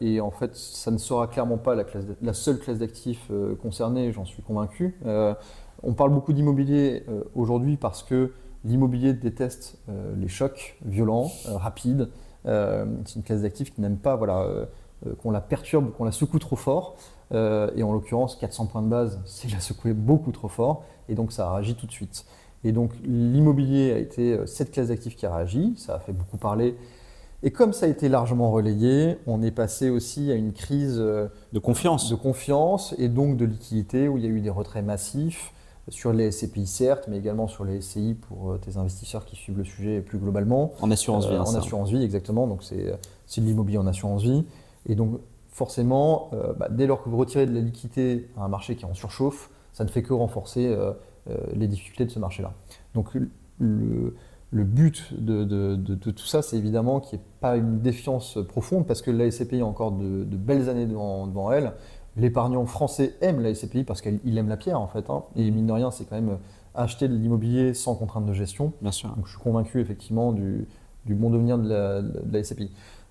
et, 0.00 0.20
en 0.20 0.30
fait, 0.30 0.56
ça 0.56 0.90
ne 0.90 0.98
sera 0.98 1.26
clairement 1.26 1.58
pas 1.58 1.74
la, 1.74 2.32
seule 2.32 2.58
classe 2.58 2.78
d'actifs 2.78 3.30
concernée, 3.62 4.12
j'en 4.12 4.24
suis 4.24 4.42
convaincu. 4.42 4.98
On 5.82 5.92
parle 5.92 6.10
beaucoup 6.10 6.32
d'immobilier 6.32 7.04
aujourd'hui 7.34 7.76
parce 7.76 8.02
que 8.02 8.32
l'immobilier 8.64 9.12
déteste 9.12 9.78
euh, 9.88 10.14
les 10.16 10.28
chocs 10.28 10.76
violents, 10.84 11.30
euh, 11.48 11.56
rapides. 11.56 12.08
Euh, 12.46 12.86
c'est 13.04 13.16
une 13.16 13.22
classe 13.22 13.42
d'actifs 13.42 13.74
qui 13.74 13.80
n'aime 13.80 13.96
pas 13.96 14.16
voilà, 14.16 14.46
qu'on 15.22 15.30
la 15.30 15.40
perturbe, 15.40 15.92
qu'on 15.92 16.04
la 16.04 16.12
secoue 16.12 16.38
trop 16.38 16.56
fort. 16.56 16.96
Et 17.32 17.82
en 17.82 17.92
l'occurrence, 17.92 18.36
400 18.36 18.66
points 18.66 18.82
de 18.82 18.88
base, 18.88 19.20
c'est 19.26 19.50
la 19.50 19.60
secouer 19.60 19.92
beaucoup 19.92 20.32
trop 20.32 20.48
fort, 20.48 20.84
et 21.08 21.14
donc 21.14 21.32
ça 21.32 21.48
a 21.48 21.54
réagi 21.54 21.74
tout 21.74 21.86
de 21.86 21.92
suite. 21.92 22.24
Et 22.64 22.72
donc 22.72 22.92
l'immobilier 23.04 23.92
a 23.92 23.98
été 23.98 24.38
cette 24.46 24.70
classe 24.70 24.88
d'actifs 24.88 25.16
qui 25.16 25.26
a 25.26 25.34
réagi, 25.34 25.74
ça 25.76 25.96
a 25.96 25.98
fait 25.98 26.12
beaucoup 26.12 26.36
parler. 26.36 26.76
Et 27.42 27.50
comme 27.50 27.72
ça 27.72 27.86
a 27.86 27.88
été 27.88 28.08
largement 28.08 28.50
relayé, 28.50 29.18
on 29.26 29.42
est 29.42 29.50
passé 29.50 29.90
aussi 29.90 30.32
à 30.32 30.34
une 30.34 30.52
crise 30.52 30.98
De 30.98 31.58
confiance. 31.60 32.08
de 32.08 32.14
confiance 32.14 32.94
et 32.98 33.08
donc 33.08 33.36
de 33.36 33.44
liquidité 33.44 34.08
où 34.08 34.18
il 34.18 34.24
y 34.24 34.26
a 34.26 34.30
eu 34.30 34.40
des 34.40 34.50
retraits 34.50 34.84
massifs 34.84 35.52
sur 35.88 36.12
les 36.12 36.30
SCPI 36.32 36.66
certes, 36.66 37.06
mais 37.08 37.16
également 37.18 37.46
sur 37.46 37.64
les 37.64 37.80
SCI 37.80 38.14
pour 38.14 38.52
euh, 38.52 38.58
tes 38.58 38.76
investisseurs 38.76 39.24
qui 39.24 39.36
suivent 39.36 39.58
le 39.58 39.64
sujet 39.64 40.00
plus 40.00 40.18
globalement. 40.18 40.72
En 40.80 40.90
assurance 40.90 41.26
vie. 41.26 41.34
Euh, 41.34 41.38
hein, 41.38 41.42
en 41.42 41.46
ça. 41.46 41.58
assurance 41.58 41.90
vie, 41.90 42.02
exactement. 42.02 42.46
Donc 42.46 42.62
c'est 42.64 42.92
c'est 43.26 43.40
de 43.40 43.46
l'immobilier 43.46 43.78
en 43.78 43.86
assurance 43.86 44.22
vie. 44.22 44.44
Et 44.86 44.94
donc 44.94 45.20
forcément, 45.50 46.30
euh, 46.32 46.52
bah, 46.52 46.68
dès 46.70 46.86
lors 46.86 47.02
que 47.02 47.08
vous 47.08 47.16
retirez 47.16 47.46
de 47.46 47.54
la 47.54 47.60
liquidité 47.60 48.28
à 48.36 48.44
un 48.44 48.48
marché 48.48 48.76
qui 48.76 48.84
est 48.84 48.88
en 48.88 48.94
surchauffe, 48.94 49.50
ça 49.72 49.84
ne 49.84 49.88
fait 49.88 50.02
que 50.02 50.12
renforcer 50.12 50.66
euh, 50.66 50.92
euh, 51.30 51.36
les 51.54 51.66
difficultés 51.68 52.04
de 52.04 52.10
ce 52.10 52.18
marché-là. 52.18 52.52
Donc 52.94 53.08
le, 53.58 54.14
le 54.50 54.64
but 54.64 55.12
de, 55.18 55.44
de- 55.44 55.76
de- 55.76 55.94
de 55.94 56.10
tout 56.10 56.26
ça, 56.26 56.42
c'est 56.42 56.56
évidemment 56.56 57.00
qu'il 57.00 57.18
n'y 57.18 57.24
ait 57.24 57.28
pas 57.40 57.56
une 57.56 57.80
défiance 57.80 58.38
profonde, 58.48 58.86
parce 58.86 59.02
que 59.02 59.10
la 59.10 59.30
SCPI 59.30 59.60
a 59.60 59.66
encore 59.66 59.92
de, 59.92 60.24
de 60.24 60.36
belles 60.36 60.68
années 60.68 60.86
devant, 60.86 61.26
devant 61.26 61.50
elle. 61.52 61.72
L'épargnant 62.16 62.64
français 62.66 63.14
aime 63.20 63.40
la 63.40 63.54
SCPI 63.54 63.84
parce 63.84 64.00
qu'il 64.00 64.38
aime 64.38 64.48
la 64.48 64.56
pierre, 64.56 64.80
en 64.80 64.86
fait. 64.86 65.10
hein. 65.10 65.22
Et 65.36 65.50
mine 65.50 65.66
de 65.66 65.72
rien, 65.72 65.90
c'est 65.90 66.04
quand 66.08 66.16
même 66.16 66.38
acheter 66.74 67.08
de 67.08 67.14
l'immobilier 67.14 67.74
sans 67.74 67.94
contrainte 67.94 68.26
de 68.26 68.32
gestion. 68.32 68.72
Bien 68.82 68.92
sûr. 68.92 69.10
Donc 69.10 69.26
je 69.26 69.32
suis 69.32 69.40
convaincu 69.40 69.80
effectivement 69.80 70.32
du, 70.32 70.66
du 71.04 71.14
bon 71.14 71.30
devenir 71.30 71.58
de 71.58 71.68
la, 71.68 72.02
de 72.02 72.32
la 72.32 72.42
SCPI. 72.42 72.70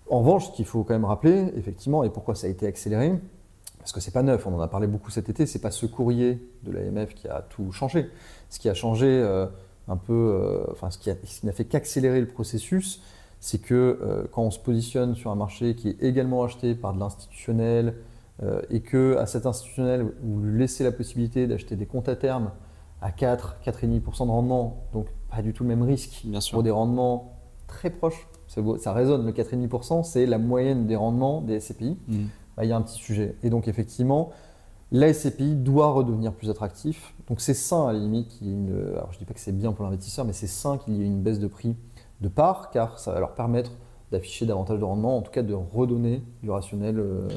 En 0.10 0.20
revanche, 0.20 0.48
ce 0.48 0.52
qu'il 0.52 0.66
faut 0.66 0.84
quand 0.84 0.94
même 0.94 1.06
rappeler, 1.06 1.52
effectivement, 1.56 2.04
et 2.04 2.10
pourquoi 2.10 2.36
ça 2.36 2.46
a 2.48 2.50
été 2.50 2.68
accéléré, 2.68 3.14
parce 3.80 3.92
que 3.92 4.00
c'est 4.00 4.12
pas 4.12 4.24
neuf, 4.24 4.46
on 4.48 4.56
en 4.56 4.60
a 4.62 4.68
parlé 4.68 4.86
beaucoup 4.88 5.10
cet 5.12 5.30
été, 5.30 5.46
c'est 5.46 5.60
pas 5.60 5.72
ce 5.72 5.86
courrier 5.88 6.40
de 6.64 6.72
l'AMF 6.72 7.14
qui 7.16 7.28
a 7.28 7.44
tout 7.50 7.72
changé. 7.72 8.10
Ce 8.50 8.60
qui 8.60 8.70
a 8.70 8.74
changé 8.76 9.08
euh, 9.08 9.46
un 9.88 9.98
peu, 9.98 10.14
euh, 10.14 10.64
enfin 10.72 10.90
ce 10.92 10.98
qui 11.00 11.10
a- 11.12 11.16
ce 11.24 11.40
qui 11.42 11.46
n'a 11.46 11.52
fait 11.52 11.66
qu'accélérer 11.66 12.20
le 12.22 12.28
processus, 12.28 13.02
c'est 13.40 13.60
que 13.60 13.74
euh, 14.02 14.24
quand 14.32 14.44
on 14.44 14.52
se 14.52 14.60
positionne 14.60 15.16
sur 15.16 15.30
un 15.32 15.36
marché 15.36 15.76
qui 15.76 15.90
est 15.90 16.02
également 16.04 16.44
acheté 16.44 16.74
par 16.76 16.94
de 16.94 17.00
l'institutionnel, 17.00 17.96
euh, 18.44 18.62
et 18.70 18.82
que 18.82 19.18
à 19.18 19.26
cet 19.26 19.46
institutionnel, 19.46 20.14
vous 20.22 20.42
lui 20.42 20.60
laissez 20.60 20.84
la 20.84 20.92
possibilité 20.92 21.48
d'acheter 21.48 21.76
des 21.76 21.86
comptes 21.86 22.10
à 22.10 22.16
terme 22.16 22.52
à 23.02 23.12
4, 23.12 23.58
4,5% 23.66 24.26
de 24.26 24.32
rendement, 24.32 24.86
donc 24.94 25.08
pas 25.30 25.42
du 25.42 25.54
tout 25.54 25.64
le 25.64 25.70
même 25.70 25.84
risque, 25.84 26.22
Bien 26.26 26.42
sûr. 26.42 26.56
pour 26.56 26.64
des 26.64 26.72
rendements 26.72 27.38
très 27.68 27.90
proches. 27.90 28.28
Ça, 28.48 28.94
résonne, 28.94 29.26
le 29.26 29.32
4,5%, 29.32 30.04
c'est 30.04 30.26
la 30.26 30.38
moyenne 30.38 30.88
des 30.88 30.96
rendements 30.96 31.42
des 31.42 31.60
SCPI. 31.60 31.98
Mhm. 32.08 32.28
Bah, 32.56 32.64
il 32.64 32.70
y 32.70 32.72
a 32.72 32.78
un 32.78 32.82
petit 32.82 32.96
sujet. 32.96 33.36
Et 33.44 33.50
donc, 33.50 33.68
effectivement, 33.68 34.32
la 34.92 35.12
SCPI 35.14 35.56
doit 35.56 35.92
redevenir 35.92 36.32
plus 36.34 36.50
attractif. 36.50 37.14
Donc, 37.28 37.42
c'est 37.42 37.54
sain, 37.54 37.88
à 37.88 37.94
la 37.94 38.00
limite, 38.00 38.30
qu'il 38.30 38.48
y 38.48 38.50
ait 38.52 38.54
une. 38.54 38.90
Alors, 38.94 39.12
je 39.12 39.18
ne 39.18 39.20
dis 39.20 39.26
pas 39.26 39.34
que 39.34 39.40
c'est 39.40 39.52
bien 39.56 39.72
pour 39.74 39.84
l'investisseur, 39.84 40.26
mais 40.26 40.34
c'est 40.34 40.48
sain 40.48 40.78
qu'il 40.78 40.96
y 40.96 41.02
ait 41.02 41.06
une 41.06 41.22
baisse 41.22 41.40
de 41.40 41.48
prix 41.48 41.76
de 42.22 42.28
part, 42.30 42.70
car 42.72 42.98
ça 43.00 43.12
va 43.12 43.20
leur 43.20 43.34
permettre 43.34 43.72
d'afficher 44.12 44.46
davantage 44.46 44.80
de 44.80 44.84
rendement, 44.84 45.18
en 45.18 45.22
tout 45.22 45.32
cas 45.32 45.44
de 45.44 45.54
redonner 45.54 46.24
du 46.44 46.50
rationnel 46.50 47.00
euh, 47.00 47.28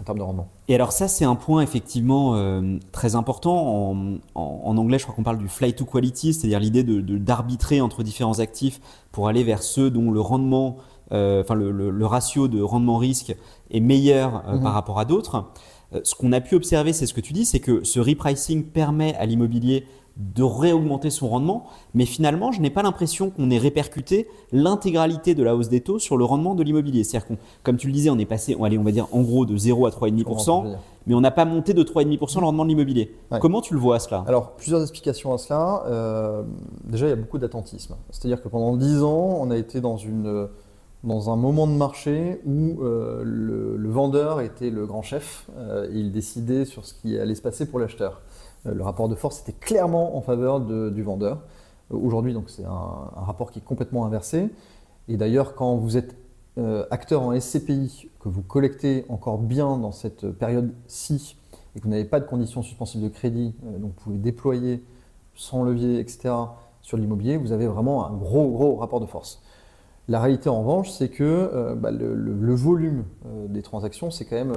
en 0.00 0.04
de. 0.04 0.48
Et 0.68 0.74
alors 0.74 0.92
ça, 0.92 1.08
c'est 1.08 1.24
un 1.24 1.34
point 1.34 1.62
effectivement 1.62 2.34
euh, 2.34 2.78
très 2.92 3.14
important. 3.14 3.94
En, 4.34 4.76
anglais, 4.76 4.98
je 4.98 5.04
crois 5.04 5.14
qu'on 5.14 5.22
parle 5.22 5.38
du 5.38 5.48
fly 5.48 5.74
to 5.74 5.84
quality, 5.84 6.34
c'est-à-dire 6.34 6.60
l'idée 6.60 6.82
de, 6.82 7.00
d'arbitrer 7.18 7.80
entre 7.80 8.02
différents 8.02 8.40
actifs 8.40 8.80
pour 9.12 9.28
aller 9.28 9.44
vers 9.44 9.62
ceux 9.62 9.90
dont 9.90 10.10
le 10.10 10.20
rendement, 10.20 10.76
enfin 11.10 11.54
le, 11.54 12.06
ratio 12.06 12.48
de 12.48 12.60
rendement-risque 12.60 13.36
est 13.70 13.80
meilleur 13.80 14.42
mhm. 14.46 14.62
par 14.62 14.72
rapport 14.72 14.98
à 14.98 15.04
d'autres. 15.04 15.44
ce 16.02 16.14
qu'on 16.14 16.32
a 16.32 16.40
pu 16.40 16.54
observer, 16.54 16.92
c'est 16.92 17.06
ce 17.06 17.14
que 17.14 17.20
tu 17.20 17.32
dis, 17.32 17.44
c'est 17.44 17.60
que 17.60 17.84
ce 17.84 18.00
repricing 18.00 18.64
permet 18.64 19.14
à 19.14 19.26
l'immobilier 19.26 19.86
de 20.16 20.42
réaugmenter 20.42 21.10
son 21.10 21.28
rendement, 21.28 21.64
mais 21.94 22.06
finalement, 22.06 22.50
je 22.50 22.60
n'ai 22.60 22.70
pas 22.70 22.82
l'impression 22.82 23.30
qu'on 23.30 23.50
ait 23.50 23.58
répercuté 23.58 24.28
l'intégralité 24.50 25.34
de 25.34 25.42
la 25.42 25.54
hausse 25.54 25.68
des 25.68 25.82
taux 25.82 25.98
sur 25.98 26.16
le 26.16 26.24
rendement 26.24 26.54
de 26.54 26.62
l'immobilier. 26.62 27.04
C'est-à-dire 27.04 27.28
qu'on, 27.28 27.36
comme 27.62 27.76
tu 27.76 27.86
le 27.86 27.92
disais, 27.92 28.08
on 28.08 28.18
est 28.18 28.24
passé, 28.24 28.56
allez, 28.62 28.78
on 28.78 28.82
va 28.82 28.92
dire 28.92 29.08
en 29.12 29.20
gros 29.20 29.44
de 29.44 29.56
0 29.56 29.86
à 29.86 29.90
3,5%, 29.90 30.76
mais 31.06 31.14
on 31.14 31.20
n'a 31.20 31.30
pas 31.30 31.44
monté 31.44 31.74
de 31.74 31.82
3,5% 31.82 32.40
le 32.40 32.46
rendement 32.46 32.64
de 32.64 32.70
l'immobilier. 32.70 33.14
Comment 33.40 33.60
tu 33.60 33.74
le 33.74 33.80
vois 33.80 33.98
cela? 33.98 34.24
Alors, 34.26 34.52
plusieurs 34.52 34.80
explications 34.80 35.34
à 35.34 35.38
cela. 35.38 35.84
Euh, 35.86 36.42
déjà, 36.84 37.06
il 37.06 37.10
y 37.10 37.12
a 37.12 37.16
beaucoup 37.16 37.38
d'attentisme. 37.38 37.96
C'est-à-dire 38.10 38.42
que 38.42 38.48
pendant 38.48 38.74
10 38.76 39.02
ans, 39.02 39.38
on 39.38 39.50
a 39.50 39.56
été 39.56 39.82
dans 39.82 39.98
une 39.98 40.48
dans 41.04 41.30
un 41.30 41.36
moment 41.36 41.66
de 41.66 41.72
marché 41.72 42.40
où 42.44 42.82
euh, 42.82 43.22
le, 43.24 43.90
vendeur 43.90 44.40
était 44.40 44.70
le 44.70 44.86
grand 44.86 45.02
chef, 45.02 45.48
euh, 45.56 45.88
il 45.92 46.12
décidait 46.12 46.64
sur 46.64 46.84
ce 46.84 46.94
qui 46.94 47.18
allait 47.18 47.34
se 47.34 47.42
passer 47.42 47.66
pour 47.66 47.78
l'acheteur. 47.78 48.22
Euh, 48.66 48.74
le 48.74 48.82
rapport 48.82 49.08
de 49.08 49.14
force 49.14 49.40
était 49.40 49.52
clairement 49.52 50.16
en 50.16 50.20
faveur 50.20 50.60
du 50.60 51.02
vendeur. 51.02 51.42
Euh, 51.92 51.96
aujourd'hui, 51.96 52.32
donc 52.32 52.50
c'est 52.50 52.64
un, 52.64 53.10
rapport 53.14 53.50
qui 53.50 53.60
est 53.60 53.64
complètement 53.64 54.04
inversé. 54.04 54.48
Et 55.08 55.16
d'ailleurs, 55.16 55.54
quand 55.54 55.76
vous 55.76 55.96
êtes 55.96 56.16
acteur 56.90 57.20
en 57.20 57.38
SCPI, 57.38 58.08
que 58.18 58.30
vous 58.30 58.40
collectez 58.40 59.04
encore 59.10 59.36
bien 59.36 59.76
dans 59.76 59.92
cette 59.92 60.30
période-ci, 60.30 61.36
et 61.74 61.80
que 61.80 61.84
vous 61.84 61.90
n'avez 61.90 62.06
pas 62.06 62.18
de 62.18 62.24
conditions 62.24 62.62
suspensives 62.62 63.02
de 63.02 63.10
crédit, 63.10 63.54
donc 63.62 63.92
vous 63.94 64.04
pouvez 64.04 64.16
déployer 64.16 64.82
sans 65.34 65.64
levier, 65.64 66.00
etc., 66.00 66.32
sur 66.80 66.96
l'immobilier, 66.96 67.36
vous 67.36 67.52
avez 67.52 67.66
vraiment 67.66 68.06
un 68.06 68.16
gros, 68.16 68.48
gros 68.48 68.76
rapport 68.76 69.00
de 69.00 69.06
force. 69.06 69.42
La 70.08 70.20
réalité, 70.20 70.48
en 70.48 70.60
revanche, 70.60 70.90
c'est 70.90 71.08
que 71.08 71.74
bah, 71.74 71.90
le, 71.90 72.54
volume 72.54 73.04
des 73.48 73.62
transactions, 73.62 74.10
c'est 74.10 74.24
quand 74.24 74.36
même 74.36 74.54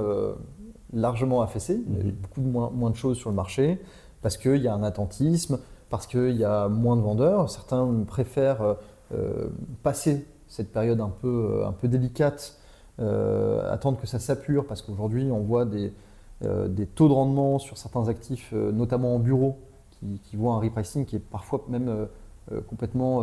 largement 0.92 1.42
affaissé. 1.42 1.82
Il 1.88 1.96
y 1.96 2.00
a 2.00 2.04
mhm. 2.04 2.12
beaucoup 2.12 2.40
moins, 2.40 2.70
moins, 2.70 2.90
de 2.90 2.96
choses 2.96 3.16
sur 3.16 3.30
le 3.30 3.36
marché 3.36 3.80
parce 4.22 4.36
qu'il 4.36 4.56
y 4.56 4.68
a 4.68 4.74
un 4.74 4.82
attentisme, 4.82 5.58
parce 5.88 6.06
qu'il 6.06 6.36
y 6.36 6.44
a 6.44 6.68
moins 6.68 6.96
de 6.96 7.00
vendeurs. 7.00 7.50
Certains 7.50 7.88
préfèrent 8.06 8.62
euh, 8.62 8.74
euh, 9.14 9.48
passer 9.82 10.26
cette 10.46 10.72
période 10.72 11.00
un 11.00 11.08
peu, 11.08 11.60
euh, 11.62 11.66
un 11.66 11.72
peu 11.72 11.88
délicate, 11.88 12.56
attendre 13.70 13.98
que 13.98 14.06
ça 14.06 14.18
s'appure, 14.18 14.66
parce 14.66 14.82
qu'aujourd'hui, 14.82 15.30
on 15.30 15.40
voit 15.40 15.64
des, 15.64 15.90
des, 16.42 16.84
taux 16.84 17.08
de 17.08 17.14
rendement 17.14 17.58
sur 17.58 17.78
certains 17.78 18.08
actifs, 18.08 18.52
notamment 18.52 19.14
en 19.14 19.18
bureau, 19.18 19.56
qui, 19.92 20.20
qui, 20.22 20.36
voient 20.36 20.52
un 20.52 20.60
repricing 20.60 21.06
qui 21.06 21.16
est 21.16 21.18
parfois 21.18 21.64
même 21.70 22.08
complètement 22.68 23.22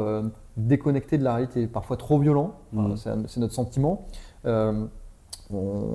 déconnecté 0.56 1.18
de 1.18 1.24
la 1.24 1.36
réalité, 1.36 1.68
parfois 1.68 1.98
trop 1.98 2.20
violent. 2.20 2.54
Mhm. 2.74 2.96
C'est 3.28 3.40
notre 3.40 3.54
sentiment 3.54 4.08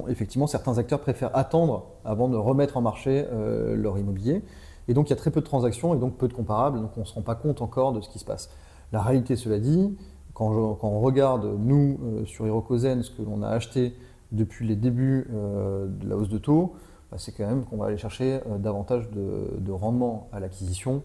effectivement, 0.08 0.46
certains 0.46 0.78
acteurs 0.78 1.00
préfèrent 1.00 1.36
attendre 1.36 1.86
avant 2.04 2.28
de 2.28 2.36
remettre 2.36 2.76
en 2.76 2.80
marché 2.80 3.26
euh, 3.30 3.74
leur 3.76 3.98
immobilier. 3.98 4.42
Et 4.88 4.94
donc, 4.94 5.08
il 5.08 5.10
y 5.10 5.12
a 5.12 5.16
très 5.16 5.30
peu 5.30 5.40
de 5.40 5.46
transactions 5.46 5.94
et 5.94 5.98
donc 5.98 6.16
peu 6.16 6.28
de 6.28 6.32
comparables. 6.32 6.80
Donc, 6.80 6.90
on 6.96 7.00
ne 7.00 7.04
se 7.04 7.14
rend 7.14 7.22
pas 7.22 7.34
compte 7.34 7.62
encore 7.62 7.92
de 7.92 8.00
ce 8.00 8.08
qui 8.08 8.18
se 8.18 8.24
passe. 8.24 8.50
La 8.92 9.00
réalité, 9.02 9.36
cela 9.36 9.58
dit, 9.58 9.96
quand, 10.34 10.78
on 10.82 11.00
regarde, 11.00 11.48
nous, 11.58 11.98
euh, 12.02 12.24
sur 12.24 12.46
Hirokozen, 12.46 13.02
ce 13.02 13.10
que 13.10 13.22
l'on 13.22 13.42
a 13.42 13.48
acheté 13.48 13.94
depuis 14.32 14.66
les 14.66 14.76
débuts 14.76 15.28
euh, 15.32 15.86
de 15.86 16.08
la 16.08 16.16
hausse 16.16 16.30
de 16.30 16.38
taux, 16.38 16.74
bah, 17.10 17.18
c'est 17.18 17.32
quand 17.32 17.46
même 17.46 17.64
qu'on 17.64 17.76
va 17.76 17.86
aller 17.86 17.98
chercher 17.98 18.40
davantage 18.58 19.10
de, 19.10 19.58
de 19.58 19.72
rendement 19.72 20.28
à 20.32 20.40
l'acquisition. 20.40 21.02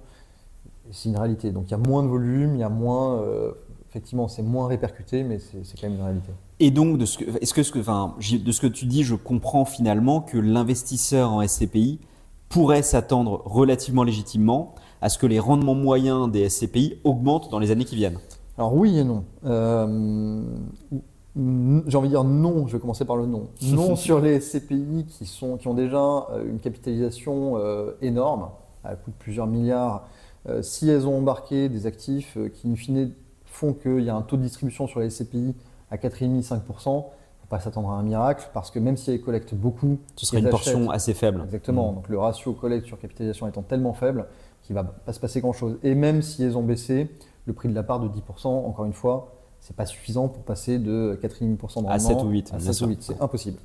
C'est 0.91 1.09
une 1.09 1.17
réalité. 1.17 1.51
Donc, 1.51 1.65
il 1.67 1.71
y 1.71 1.73
a 1.73 1.77
moins 1.77 2.03
de 2.03 2.07
volume, 2.07 2.55
il 2.55 2.59
y 2.59 2.63
a 2.63 2.69
moins 2.69 3.21
effectivement, 3.89 4.27
c'est 4.27 4.43
moins 4.43 4.67
répercuté, 4.67 5.23
mais 5.23 5.39
c'est 5.39 5.79
quand 5.79 5.87
même 5.87 5.97
une 5.97 6.03
réalité. 6.03 6.29
Et 6.59 6.71
donc, 6.71 6.97
de 6.97 7.05
ce 7.05 7.17
que, 7.17 7.25
est-ce 7.41 7.53
que, 7.53 7.63
ce 7.63 7.71
que, 7.71 7.79
enfin, 7.79 8.15
de 8.19 8.51
ce 8.51 8.61
que 8.61 8.67
tu 8.67 8.85
dis, 8.85 9.03
je 9.03 9.15
comprends 9.15 9.65
finalement 9.65 10.21
que 10.21 10.37
l'investisseur 10.37 11.31
en 11.31 11.45
SCPI 11.45 11.99
pourrait 12.49 12.81
s'attendre 12.81 13.41
relativement 13.45 14.03
légitimement 14.03 14.75
à 15.01 15.09
ce 15.09 15.17
que 15.17 15.25
les 15.25 15.39
rendements 15.39 15.75
moyens 15.75 16.31
des 16.31 16.49
SCPI 16.49 16.99
augmentent 17.03 17.49
dans 17.49 17.59
les 17.59 17.71
années 17.71 17.85
qui 17.85 17.95
viennent. 17.95 18.19
Alors 18.57 18.75
oui 18.75 18.97
et 18.97 19.03
non. 19.03 19.23
Euh, 19.45 20.41
j'ai 21.35 21.97
envie 21.97 22.07
de 22.07 22.13
dire 22.13 22.23
non, 22.23 22.65
je 22.67 22.73
vais 22.73 22.79
commencer 22.79 23.05
par 23.05 23.15
le 23.15 23.25
non. 23.25 23.47
Non 23.61 23.95
sur 23.95 24.19
les 24.19 24.39
SCPI 24.39 25.05
qui, 25.07 25.25
sont, 25.25 25.57
qui 25.57 25.67
ont 25.67 25.75
déjà 25.75 26.27
euh, 26.31 26.49
une 26.49 26.59
capitalisation 26.59 27.57
euh, 27.57 27.91
énorme, 28.01 28.49
à 28.83 28.95
coût 28.95 29.11
de 29.11 29.15
plusieurs 29.17 29.47
milliards. 29.47 30.07
Si 30.61 30.89
elles 30.89 31.07
ont 31.07 31.17
embarqué 31.17 31.69
des 31.69 31.85
actifs 31.85 32.37
qui, 32.53 32.69
in 32.69 32.75
fine, 32.75 33.11
font 33.45 33.73
qu'il 33.73 34.01
y 34.01 34.09
a 34.09 34.15
un 34.15 34.21
taux 34.21 34.37
de 34.37 34.43
distribution 34.43 34.87
sur 34.87 34.99
les 34.99 35.09
SCPI 35.09 35.55
à 35.89 35.97
4,5-5%, 35.97 36.25
il 36.27 36.31
ne 36.31 36.41
faut 36.41 36.67
pas 37.49 37.59
s'attendre 37.59 37.89
à 37.89 37.93
un 37.93 38.03
miracle 38.03 38.49
parce 38.53 38.71
que 38.71 38.79
même 38.79 38.97
si 38.97 39.11
elles 39.11 39.21
collectent 39.21 39.55
beaucoup, 39.55 39.97
ce 40.15 40.25
serait 40.25 40.39
une 40.39 40.49
portion 40.49 40.89
assez 40.89 41.13
faible. 41.13 41.41
Exactement. 41.43 41.91
Mmh. 41.91 41.95
Donc 41.95 42.09
le 42.09 42.19
ratio 42.19 42.53
collecte 42.53 42.85
sur 42.85 42.99
capitalisation 42.99 43.47
étant 43.47 43.63
tellement 43.63 43.93
faible 43.93 44.27
qu'il 44.63 44.75
ne 44.75 44.81
va 44.81 44.87
pas 44.87 45.13
se 45.13 45.19
passer 45.19 45.41
grand-chose. 45.41 45.77
Et 45.83 45.95
même 45.95 46.21
si 46.21 46.43
elles 46.43 46.57
ont 46.57 46.63
baissé, 46.63 47.09
le 47.45 47.53
prix 47.53 47.69
de 47.69 47.73
la 47.73 47.83
part 47.83 47.99
de 47.99 48.07
10%, 48.07 48.47
encore 48.47 48.85
une 48.85 48.93
fois, 48.93 49.33
c'est 49.59 49.75
pas 49.75 49.85
suffisant 49.85 50.27
pour 50.27 50.43
passer 50.43 50.77
de 50.77 51.17
4,5% 51.21 51.87
à 51.87 51.99
7 51.99 52.17
ou 52.23 52.29
8. 52.29 52.51
À 52.53 52.59
7 52.59 52.81
ou 52.81 52.89
8, 52.89 53.01
c'est 53.01 53.21
impossible. 53.21 53.57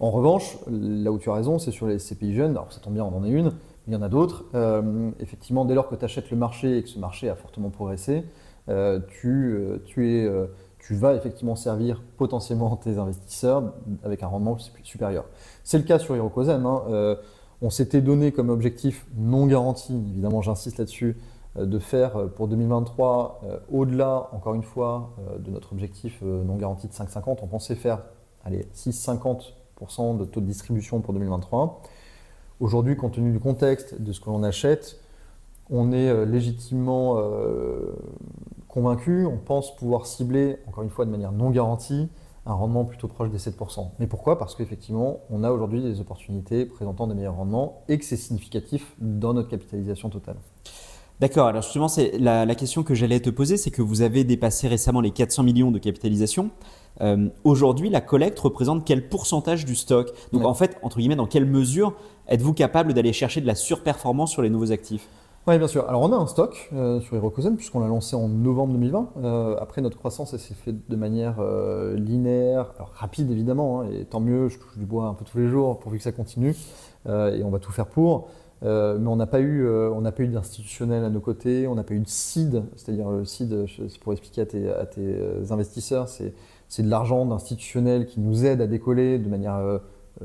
En 0.00 0.10
revanche, 0.10 0.58
là 0.70 1.10
où 1.10 1.18
tu 1.18 1.30
as 1.30 1.34
raison, 1.34 1.58
c'est 1.58 1.70
sur 1.70 1.86
les 1.86 1.98
SCPI 1.98 2.34
jeunes. 2.34 2.50
Alors 2.50 2.72
ça 2.72 2.80
tombe 2.80 2.94
bien, 2.94 3.04
on 3.04 3.16
en 3.16 3.24
est 3.24 3.30
une, 3.30 3.52
il 3.88 3.94
y 3.94 3.96
en 3.96 4.02
a 4.02 4.08
d'autres. 4.08 4.44
Euh, 4.54 5.10
effectivement, 5.18 5.64
dès 5.64 5.74
lors 5.74 5.88
que 5.88 5.96
tu 5.96 6.04
achètes 6.04 6.30
le 6.30 6.36
marché 6.36 6.78
et 6.78 6.82
que 6.82 6.88
ce 6.88 6.98
marché 6.98 7.28
a 7.28 7.34
fortement 7.34 7.70
progressé, 7.70 8.24
euh, 8.68 9.00
tu, 9.08 9.54
euh, 9.54 9.82
tu, 9.86 10.12
es, 10.14 10.24
euh, 10.26 10.46
tu 10.78 10.94
vas 10.94 11.14
effectivement 11.14 11.56
servir 11.56 12.02
potentiellement 12.18 12.76
tes 12.76 12.98
investisseurs 12.98 13.72
avec 14.04 14.22
un 14.22 14.26
rendement 14.26 14.58
supérieur. 14.82 15.24
C'est 15.64 15.78
le 15.78 15.84
cas 15.84 15.98
sur 15.98 16.14
Hirokozen. 16.14 16.66
Hein. 16.66 17.16
on 17.62 17.70
s'était 17.70 18.02
donné 18.02 18.30
comme 18.30 18.50
objectif 18.50 19.06
non 19.16 19.46
garanti, 19.46 19.94
évidemment 19.94 20.42
j'insiste 20.42 20.78
là-dessus, 20.78 21.16
de 21.58 21.78
faire 21.78 22.28
pour 22.36 22.46
2023, 22.46 23.40
au-delà, 23.72 24.28
encore 24.32 24.54
une 24.54 24.62
fois, 24.62 25.10
de 25.40 25.50
notre 25.50 25.72
objectif 25.72 26.22
non 26.22 26.54
garanti 26.56 26.86
de 26.86 26.92
5,50, 26.92 27.38
on 27.42 27.46
pensait 27.48 27.74
faire 27.74 28.02
allez, 28.44 28.68
6,50% 28.74 30.18
de 30.18 30.24
taux 30.24 30.40
de 30.40 30.46
distribution 30.46 31.00
pour 31.00 31.14
2023. 31.14 31.82
Aujourd'hui, 32.60 32.96
compte 32.96 33.12
tenu 33.12 33.32
du 33.32 33.40
contexte, 33.40 34.00
de 34.00 34.12
ce 34.12 34.20
que 34.20 34.30
l'on 34.30 34.42
achète, 34.42 35.00
on 35.70 35.92
est 35.92 36.26
légitimement 36.26 37.22
convaincu, 38.68 39.26
on 39.26 39.36
pense 39.36 39.76
pouvoir 39.76 40.06
cibler, 40.06 40.56
encore 40.66 40.82
une 40.82 40.90
fois 40.90 41.04
de 41.04 41.10
manière 41.10 41.32
non 41.32 41.50
garantie, 41.50 42.08
un 42.48 42.54
rendement 42.54 42.84
plutôt 42.84 43.08
proche 43.08 43.30
des 43.30 43.38
7%. 43.38 43.90
Mais 43.98 44.06
pourquoi? 44.06 44.38
Parce 44.38 44.54
qu'effectivement, 44.54 45.20
on 45.30 45.44
a 45.44 45.50
aujourd'hui 45.50 45.82
des 45.82 46.00
opportunités 46.00 46.64
présentant 46.64 47.06
des 47.06 47.14
meilleurs 47.14 47.36
rendements 47.36 47.82
et 47.88 47.98
que 47.98 48.04
c'est 48.04 48.16
significatif 48.16 48.94
dans 48.98 49.34
notre 49.34 49.48
capitalisation 49.48 50.08
totale. 50.08 50.36
D'accord, 51.20 51.48
alors 51.48 51.62
justement, 51.62 51.88
c'est 51.88 52.16
la, 52.18 52.46
question 52.54 52.84
que 52.84 52.94
j'allais 52.94 53.18
te 53.18 53.28
poser, 53.28 53.56
c'est 53.56 53.72
que 53.72 53.82
vous 53.82 54.02
avez 54.02 54.22
dépassé 54.22 54.68
récemment 54.68 55.00
les 55.00 55.10
400 55.10 55.42
millions 55.42 55.72
de 55.72 55.78
capitalisation. 55.78 56.50
Euh, 57.00 57.28
aujourd'hui, 57.42 57.90
la 57.90 58.00
collecte 58.00 58.38
représente 58.38 58.84
quel 58.86 59.08
pourcentage 59.08 59.64
du 59.64 59.74
stock? 59.74 60.12
Donc 60.32 60.44
en 60.44 60.54
fait, 60.54 60.78
entre 60.82 60.98
guillemets, 60.98 61.16
dans 61.16 61.26
quelle 61.26 61.44
mesure 61.44 61.94
êtes-vous 62.28 62.54
capable 62.54 62.94
d'aller 62.94 63.12
chercher 63.12 63.40
de 63.40 63.46
la 63.46 63.54
surperformance 63.54 64.30
sur 64.30 64.42
les 64.42 64.50
nouveaux 64.50 64.72
actifs? 64.72 65.08
Oui, 65.48 65.56
bien 65.56 65.66
sûr. 65.66 65.88
Alors, 65.88 66.02
on 66.02 66.12
a 66.12 66.16
un 66.16 66.26
stock 66.26 66.68
euh, 66.74 67.00
sur 67.00 67.16
Hirokozen, 67.16 67.56
puisqu'on 67.56 67.80
l'a 67.80 67.86
lancé 67.86 68.14
en 68.14 68.28
novembre 68.28 68.74
2020. 68.74 69.12
Euh, 69.16 69.56
après, 69.58 69.80
notre 69.80 69.96
croissance, 69.96 70.36
s'est 70.36 70.52
faite 70.52 70.90
de 70.90 70.96
manière 70.96 71.36
euh, 71.38 71.96
linéaire, 71.96 72.74
rapide 72.92 73.30
évidemment, 73.30 73.80
hein, 73.80 73.86
et 73.90 74.04
tant 74.04 74.20
mieux, 74.20 74.50
je 74.50 74.58
touche 74.58 74.76
du 74.76 74.84
bois 74.84 75.06
un 75.06 75.14
peu 75.14 75.24
tous 75.24 75.38
les 75.38 75.48
jours 75.48 75.78
pourvu 75.78 75.96
que 75.96 76.04
ça 76.04 76.12
continue, 76.12 76.54
et 77.06 77.42
on 77.42 77.48
va 77.48 77.60
tout 77.60 77.72
faire 77.72 77.86
pour. 77.86 78.28
mais 78.60 78.68
on 79.06 79.16
n'a 79.16 79.26
pas 79.26 79.40
eu, 79.40 79.66
eu 79.66 80.26
d'institutionnel 80.26 81.02
à 81.02 81.08
nos 81.08 81.20
côtés, 81.20 81.66
on 81.66 81.76
n'a 81.76 81.84
pas 81.84 81.94
eu 81.94 82.00
de 82.00 82.08
seed, 82.08 82.64
c'est-à-dire 82.76 83.08
le 83.08 83.24
seed, 83.24 83.64
c'est 83.88 83.98
pour 84.00 84.12
expliquer 84.12 84.42
à 84.42 84.46
tes, 84.46 84.70
à 84.70 84.84
tes 84.84 85.16
investisseurs, 85.50 86.08
c'est 86.08 86.82
de 86.82 86.90
l'argent 86.90 87.24
d'institutionnel 87.24 88.04
qui 88.04 88.20
nous 88.20 88.44
aide 88.44 88.60
à 88.60 88.66
décoller 88.66 89.18
de 89.18 89.30
manière 89.30 89.80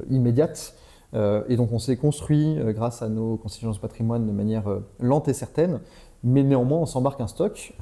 immédiate. 0.09 0.75
Euh, 1.15 1.43
et 1.47 1.55
donc 1.55 1.71
on 1.71 1.79
s'est 1.79 1.97
construit 1.97 2.57
euh, 2.57 2.73
grâce 2.73 3.01
à 3.01 3.09
nos 3.09 3.37
constitutions 3.37 3.71
de 3.71 3.77
patrimoine 3.77 4.25
de 4.25 4.31
manière 4.31 4.67
euh, 4.67 4.79
lente 4.99 5.27
et 5.27 5.33
certaine, 5.33 5.79
mais 6.23 6.43
néanmoins 6.43 6.79
on 6.79 6.85
s'embarque 6.85 7.21
un 7.21 7.27
stock 7.27 7.73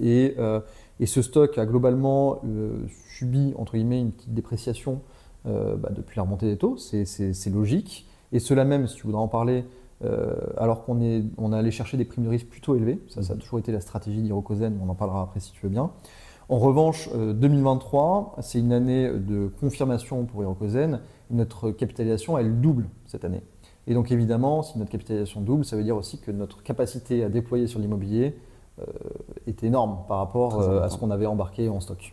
et, 0.00 0.36
ce 1.06 1.22
stock 1.22 1.56
a 1.58 1.66
globalement 1.66 2.42
subi 3.16 3.54
entre 3.56 3.74
guillemets 3.74 4.00
une 4.00 4.10
petite 4.10 4.34
dépréciation 4.34 5.00
bah, 5.44 5.90
depuis 5.94 6.16
la 6.16 6.22
remontée 6.22 6.46
des 6.46 6.56
taux, 6.56 6.76
c'est 6.76 7.50
logique. 7.52 8.08
Et 8.32 8.40
cela 8.40 8.64
même, 8.64 8.88
si 8.88 8.96
tu 8.96 9.04
voudrais 9.04 9.22
en 9.22 9.28
parler, 9.28 9.64
alors 10.56 10.84
qu'on 10.84 11.00
est, 11.00 11.22
on 11.38 11.52
est 11.52 11.56
allé 11.56 11.70
chercher 11.70 11.96
des 11.96 12.04
primes 12.04 12.24
de 12.24 12.30
risque 12.30 12.48
plutôt 12.48 12.74
élevées, 12.74 12.98
ça, 13.08 13.22
ça 13.22 13.34
a 13.34 13.36
toujours 13.36 13.60
été 13.60 13.70
la 13.70 13.80
stratégie 13.80 14.20
d'Hirokozen, 14.20 14.80
on 14.82 14.88
en 14.88 14.96
parlera 14.96 15.22
après 15.22 15.38
si 15.38 15.52
tu 15.52 15.60
veux 15.62 15.68
bien. 15.70 15.92
En 16.48 16.58
revanche, 16.58 17.08
2023, 17.12 18.36
c'est 18.40 18.58
une 18.58 18.72
année 18.72 19.08
de 19.08 19.50
confirmation 19.60 20.24
pour 20.24 20.42
Hirokozen. 20.42 21.00
Notre 21.30 21.70
capitalisation, 21.70 22.36
elle 22.36 22.60
double 22.60 22.88
cette 23.06 23.24
année. 23.24 23.42
Et 23.86 23.94
donc 23.94 24.12
évidemment, 24.12 24.62
si 24.62 24.78
notre 24.78 24.90
capitalisation 24.90 25.40
double, 25.40 25.64
ça 25.64 25.76
veut 25.76 25.84
dire 25.84 25.96
aussi 25.96 26.18
que 26.18 26.30
notre 26.30 26.62
capacité 26.62 27.24
à 27.24 27.28
déployer 27.28 27.66
sur 27.66 27.80
l'immobilier 27.80 28.36
est 29.46 29.62
énorme 29.62 29.98
par 30.08 30.18
rapport 30.18 30.60
à 30.60 30.90
ce 30.90 30.98
qu'on 30.98 31.10
avait 31.10 31.26
embarqué 31.26 31.68
en 31.68 31.80
stock. 31.80 32.12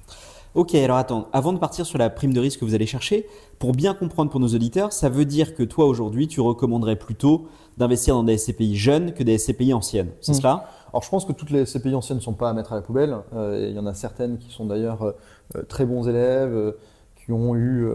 Ok, 0.54 0.76
alors 0.76 0.98
attends, 0.98 1.28
avant 1.32 1.54
de 1.54 1.60
partir 1.60 1.86
sur 1.86 1.98
la 1.98 2.10
prime 2.10 2.34
de 2.34 2.40
risque 2.42 2.60
que 2.60 2.66
vous 2.66 2.76
allez 2.76 2.86
chercher, 2.86 3.26
pour 3.58 3.72
bien 3.72 3.94
comprendre 3.94 4.30
pour 4.30 4.42
nos 4.42 4.50
auditeurs, 4.50 4.92
ça 4.92 5.08
veut 5.08 5.24
dire 5.24 5.56
que 5.56 5.64
toi 5.64 5.86
aujourd'hui, 5.86 6.28
tu 6.28 6.42
recommanderais 6.42 6.98
plutôt 6.98 7.48
d'investir 7.78 8.16
dans 8.16 8.24
des 8.24 8.38
SCPI 8.38 8.76
jeunes 8.76 9.14
que 9.14 9.24
des 9.24 9.38
SCPI 9.38 9.74
anciennes, 9.74 10.10
c'est 10.20 10.34
mmh. 10.34 10.36
cela? 10.36 10.66
Alors 10.94 11.04
je 11.04 11.10
pense 11.10 11.24
que 11.24 11.32
toutes 11.32 11.52
les 11.52 11.66
SCPI 11.66 11.96
anciennes 11.96 12.18
ne 12.18 12.24
sont 12.24 12.34
pas 12.34 12.50
à 12.50 12.54
mettre 12.54 12.74
à 12.74 12.76
la 12.76 12.82
poubelle. 12.82 13.16
Euh, 13.34 13.68
il 13.70 13.76
y 13.76 13.80
en 13.80 13.86
a 13.86 13.94
certaines 13.94 14.38
qui 14.38 14.52
sont 14.52 14.66
d'ailleurs 14.66 15.04
euh, 15.04 15.12
euh, 15.56 15.64
très 15.64 15.86
bons 15.86 16.08
élèves, 16.08 16.76
qui 17.16 17.32
ont 17.32 17.56
eu, 17.56 17.88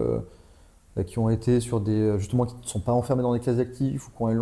qui 1.05 1.19
ont 1.19 1.29
été 1.29 1.59
sur 1.59 1.79
des, 1.79 2.17
justement, 2.17 2.45
qui 2.45 2.55
ne 2.55 2.67
sont 2.67 2.79
pas 2.79 2.93
enfermées 2.93 3.21
dans 3.21 3.33
des 3.33 3.39
classes 3.39 3.57
d'actifs 3.57 4.07
ou 4.07 4.11
quand 4.17 4.29
elles 4.29 4.37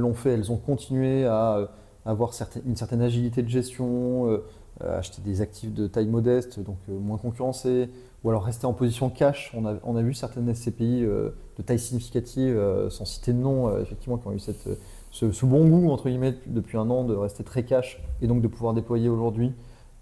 l'ont, 0.00 0.14
fait, 0.14 0.30
elles 0.30 0.50
ont 0.50 0.56
continué 0.56 1.26
à 1.26 1.68
avoir 2.06 2.32
une 2.66 2.74
certaine 2.74 3.02
agilité 3.02 3.42
de 3.42 3.48
gestion 3.48 4.40
acheter 4.80 5.20
des 5.20 5.42
actifs 5.42 5.74
de 5.74 5.86
taille 5.86 6.06
modeste, 6.06 6.58
donc 6.58 6.78
moins 6.88 7.18
concurrencés, 7.18 7.90
ou 8.24 8.30
alors 8.30 8.44
rester 8.44 8.64
en 8.64 8.72
position 8.72 9.10
cash. 9.10 9.54
On 9.54 9.66
a, 9.66 10.02
vu 10.02 10.14
certaines 10.14 10.52
SCPI 10.52 11.02
de 11.02 11.62
taille 11.64 11.78
significative, 11.78 12.58
sans 12.88 13.04
citer 13.04 13.34
de 13.34 13.38
nom, 13.38 13.78
effectivement, 13.78 14.16
qui 14.16 14.26
ont 14.26 14.32
eu 14.32 14.38
cette, 14.38 14.68
ce, 15.10 15.44
bon 15.44 15.66
goût, 15.68 15.90
entre 15.90 16.08
guillemets, 16.08 16.34
depuis 16.46 16.78
un 16.78 16.88
an, 16.90 17.04
de 17.04 17.14
rester 17.14 17.44
très 17.44 17.64
cash 17.64 18.02
et 18.22 18.26
donc 18.26 18.42
de 18.42 18.48
pouvoir 18.48 18.74
déployer 18.74 19.08
aujourd'hui 19.08 19.52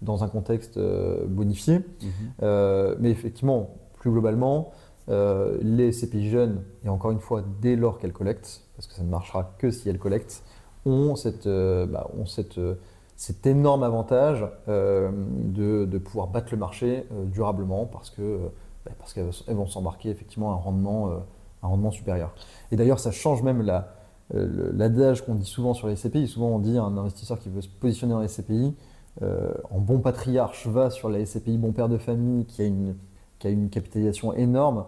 dans 0.01 0.23
un 0.23 0.27
contexte 0.27 0.79
bonifié. 1.27 1.79
Mhm. 1.79 2.95
mais 2.99 3.09
effectivement, 3.09 3.71
plus 3.99 4.11
globalement, 4.11 4.71
les 5.07 5.91
SCPI 5.91 6.29
jeunes, 6.29 6.61
et 6.85 6.89
encore 6.89 7.11
une 7.11 7.19
fois, 7.19 7.43
dès 7.61 7.75
lors 7.75 7.97
qu'elles 7.97 8.13
collectent, 8.13 8.61
parce 8.75 8.87
que 8.87 8.93
ça 8.93 9.03
ne 9.03 9.09
marchera 9.09 9.55
que 9.57 9.71
si 9.71 9.89
elles 9.89 9.99
collectent, 9.99 10.43
ont 10.85 11.15
cette, 11.15 11.47
bah, 11.47 12.09
ont 12.17 12.25
cette 12.25 12.59
cet 13.19 13.45
énorme 13.45 13.83
avantage 13.83 14.45
euh, 14.69 15.11
de, 15.13 15.97
pouvoir 15.97 16.27
battre 16.27 16.47
le 16.51 16.57
marché 16.57 17.05
euh, 17.11 17.25
durablement 17.25 17.85
parce 17.85 18.09
que 18.09 18.21
euh, 18.21 18.37
bah, 18.85 18.91
parce 18.97 19.13
qu'elles 19.13 19.55
vont 19.55 19.67
s'embarquer 19.67 20.09
effectivement 20.09 20.53
un 20.53 20.55
rendement, 20.55 21.11
un 21.61 21.67
rendement 21.67 21.91
supérieur. 21.91 22.33
Et 22.71 22.77
d'ailleurs, 22.77 22.99
ça 22.99 23.11
change 23.11 23.43
même 23.43 23.61
l'adage 24.33 25.25
qu'on 25.25 25.35
dit 25.35 25.45
souvent 25.45 25.73
sur 25.73 25.87
les 25.87 25.95
SCPI. 25.95 26.27
Souvent, 26.27 26.49
on 26.49 26.59
dit 26.59 26.77
à 26.77 26.83
un 26.83 26.97
investisseur 26.97 27.39
qui 27.39 27.49
veut 27.49 27.61
se 27.61 27.67
positionner 27.67 28.13
dans 28.13 28.21
les 28.21 28.27
SCPI, 28.27 28.73
en 29.21 29.79
bon 29.79 29.99
patriarche, 29.99 30.67
va 30.67 30.89
sur 30.89 31.09
la 31.09 31.25
SCPI 31.25 31.57
bon 31.57 31.71
père 31.71 31.89
de 31.89 31.97
famille 31.97 32.45
qui 32.45 32.61
a 32.61 32.65
une, 32.65 32.95
qui 33.39 33.47
a 33.47 33.49
une 33.49 33.69
capitalisation 33.69 34.33
énorme. 34.33 34.85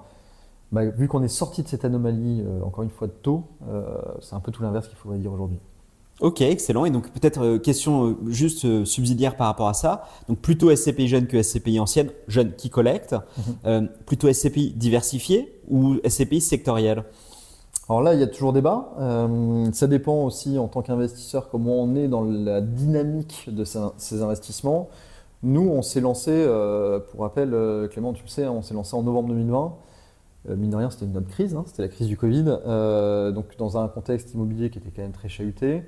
Bah, 0.72 0.86
vu 0.86 1.08
qu'on 1.08 1.24
est 1.24 1.28
sorti 1.28 1.64
de 1.64 1.68
cette 1.68 1.86
anomalie, 1.86 2.44
encore 2.64 2.84
une 2.84 2.92
fois, 2.92 3.08
de 3.08 3.14
taux, 3.14 3.46
c'est 4.22 4.36
un 4.36 4.40
peu 4.40 4.52
tout 4.52 4.62
l'inverse 4.62 4.88
qu'il 4.88 4.98
faudrait 4.98 5.18
dire 5.18 5.34
aujourd'hui. 5.34 5.60
Ok, 6.22 6.42
excellent. 6.42 6.86
Et 6.86 6.92
donc 6.92 7.10
peut-être 7.12 7.42
euh, 7.42 7.58
question 7.58 8.10
euh, 8.10 8.16
juste 8.28 8.66
euh, 8.66 8.86
subsidiaire 8.86 9.36
par 9.36 9.48
rapport 9.48 9.68
à 9.68 9.74
ça. 9.74 10.04
Donc 10.30 10.38
plutôt 10.38 10.74
SCPI 10.74 11.08
jeune 11.08 11.26
que 11.26 11.42
SCPI 11.42 11.80
ancienne, 11.80 12.12
jeune 12.28 12.54
qui 12.56 12.70
collecte. 12.70 13.16
Mhm. 13.66 13.90
plutôt 14.06 14.32
SCPI 14.32 14.74
diversifié 14.76 15.60
ou 15.68 15.98
SCPI 16.08 16.42
sectoriel? 16.42 17.04
Alors 17.92 18.02
là, 18.02 18.14
il 18.14 18.20
y 18.20 18.24
a 18.24 18.28
toujours 18.28 18.54
débat. 18.54 18.90
ça 19.74 19.88
dépend 19.88 20.24
aussi 20.24 20.58
en 20.58 20.68
tant 20.68 20.82
qu'investisseur 20.82 21.50
comment 21.50 21.82
on 21.82 21.96
est 21.96 22.08
dans 22.08 22.24
la 22.24 22.62
dynamique 22.62 23.50
de 23.52 23.66
ces 23.66 24.22
investissements. 24.22 24.90
Nous, 25.44 25.68
on 25.68 25.82
s'est 25.82 26.00
lancé, 26.00 26.48
pour 27.10 27.22
rappel, 27.22 27.54
Clément, 27.92 28.14
tu 28.14 28.24
le 28.24 28.30
sais, 28.30 28.46
hein, 28.46 28.54
on 28.56 28.62
s'est 28.62 28.74
lancé 28.74 28.96
en 28.96 29.04
novembre 29.04 29.30
2020. 29.30 29.74
mine 30.56 30.70
de 30.70 30.76
rien, 30.78 30.90
c'était 30.90 31.06
une 31.06 31.18
autre 31.18 31.28
crise, 31.28 31.54
hein, 31.54 31.64
c'était 31.68 31.82
la 31.82 31.90
crise 31.90 32.08
du 32.08 32.16
Covid. 32.16 32.44
donc 33.34 33.58
dans 33.58 33.78
un 33.78 33.90
contexte 33.90 34.34
immobilier 34.34 34.70
qui 34.70 34.78
était 34.80 34.92
quand 34.92 35.02
même 35.02 35.12
très 35.12 35.28
chahuté. 35.28 35.84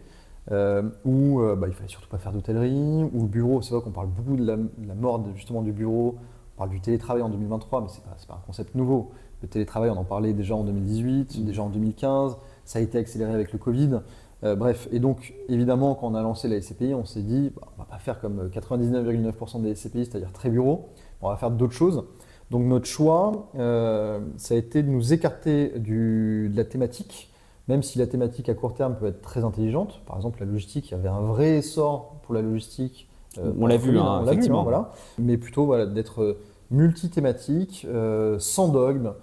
Euh, 0.52 0.84
où 1.06 1.40
euh, 1.40 1.56
bah, 1.56 1.68
il 1.70 1.74
fallait 1.74 1.88
surtout 1.88 2.10
pas 2.10 2.18
faire 2.18 2.34
d'hôtellerie, 2.34 3.10
ou 3.14 3.22
le 3.22 3.28
bureau, 3.28 3.62
c'est 3.62 3.74
vrai 3.74 3.82
qu'on 3.82 3.92
parle 3.92 4.10
beaucoup 4.10 4.36
de 4.36 4.46
la, 4.46 4.58
mort 4.96 5.24
justement 5.36 5.62
du 5.62 5.72
bureau, 5.72 6.18
on 6.56 6.58
parle 6.58 6.70
du 6.70 6.82
télétravail 6.82 7.24
en 7.24 7.30
2023, 7.30 7.82
mais 7.82 7.88
ce 7.88 7.98
n'est 7.98 8.04
pas, 8.04 8.16
pas, 8.28 8.34
un 8.36 8.46
concept 8.46 8.76
nouveau. 8.76 9.12
Le 9.44 9.48
télétravail, 9.48 9.92
on 9.92 9.98
en 9.98 10.04
parlait 10.04 10.34
déjà 10.34 10.56
en 10.56 10.64
2018, 10.64 11.38
mmh. 11.38 11.46
déjà 11.46 11.62
en 11.62 11.70
2015, 11.70 12.38
ça 12.66 12.80
a 12.80 12.82
été 12.82 12.98
accéléré 12.98 13.32
avec 13.32 13.54
le 13.54 13.60
Covid. 13.60 14.00
Euh, 14.44 14.56
bref, 14.56 14.88
et 14.92 15.00
donc 15.00 15.36
évidemment, 15.48 15.94
quand 15.94 16.08
on 16.08 16.16
a 16.16 16.22
lancé 16.22 16.48
la 16.48 16.60
SCPI, 16.60 16.96
on 16.96 17.06
s'est 17.06 17.22
dit, 17.22 17.52
bah, 17.56 17.68
on 17.78 17.82
va 17.82 17.86
pas 17.86 18.00
faire 18.00 18.20
comme 18.20 18.50
99,9% 18.50 19.62
des 19.62 19.76
SCPI, 19.76 20.06
c'est-à-dire 20.06 20.32
très 20.32 20.50
bureau, 20.50 20.90
on 21.22 21.30
va 21.30 21.36
faire 21.36 21.52
d'autres 21.52 21.74
choses. 21.74 22.06
Donc 22.50 22.64
notre 22.64 22.88
choix, 22.88 23.50
ça 23.54 24.54
a 24.54 24.58
été 24.58 24.84
de 24.84 24.90
nous 24.90 25.14
écarter 25.14 25.80
du, 25.80 26.50
de 26.52 26.58
la 26.58 26.66
thématique 26.66 27.30
même 27.68 27.84
si 27.84 27.98
la 27.98 28.08
thématique 28.08 28.50
à 28.50 28.54
court 28.54 28.74
terme 28.74 28.96
peut 28.96 29.08
être 29.08 29.22
très 29.22 29.44
intelligente. 29.44 30.02
Par 30.06 30.18
exemple, 30.18 30.40
la 30.42 30.46
logistique, 30.46 30.90
il 30.90 30.92
y 30.92 30.96
avait 30.96 31.10
un 31.10 31.22
vrai 31.22 31.58
essor 31.58 32.16
pour 32.24 32.34
la 32.34 32.42
logistique. 32.42 33.10
Euh, 33.38 33.54
on 33.58 33.68
l'a 33.68 33.78
vu, 33.78 33.98
hein, 33.98 34.04
hein, 34.04 34.26
effectivement. 34.26 34.64
voilà. 34.64 34.92
Mais 35.18 35.38
plutôt 35.38 35.66
voilà, 35.66 35.86
d'être 35.86 36.22
euh, 36.22 36.40
multithématique, 36.72 37.88
euh, 37.90 38.38
sans 38.40 38.68
dogme, 38.68 39.14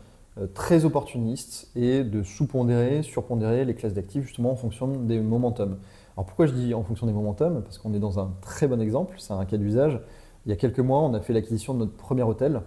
très 0.47 0.85
opportuniste 0.85 1.71
et 1.77 2.05
de 2.05 2.23
sous-pondérer, 2.23 3.03
surpondérer 3.03 3.65
les 3.65 3.75
classes 3.75 3.95
d'actifs 3.95 4.25
justement 4.25 4.53
en 4.53 4.57
fonction 4.57 4.89
des 4.89 5.21
momentum. 5.21 5.79
Alors 6.17 6.27
pourquoi 6.27 6.47
je 6.47 6.53
dis 6.53 6.75
en 6.75 6.83
fonction 6.83 7.07
des 7.07 7.13
momentum 7.13 7.63
Parce 7.63 7.79
qu'on 7.79 7.95
est 7.95 7.99
dans 7.99 8.19
un 8.19 8.33
très 8.41 8.67
bon 8.67 8.81
exemple, 8.81 9.17
c'est 9.19 9.33
un 9.33 9.45
cas 9.45 9.57
d'usage. 9.57 10.01
Il 10.47 10.51
y 10.51 10.53
a 10.53 10.57
quelques 10.57 10.81
mois, 10.81 11.01
on 11.01 11.15
a 11.15 11.21
fait 11.21 11.33
l'acquisition 11.33 11.75
de 11.75 11.81
notre 11.81 11.97
premier 11.97 12.23
hôtel 12.23 12.63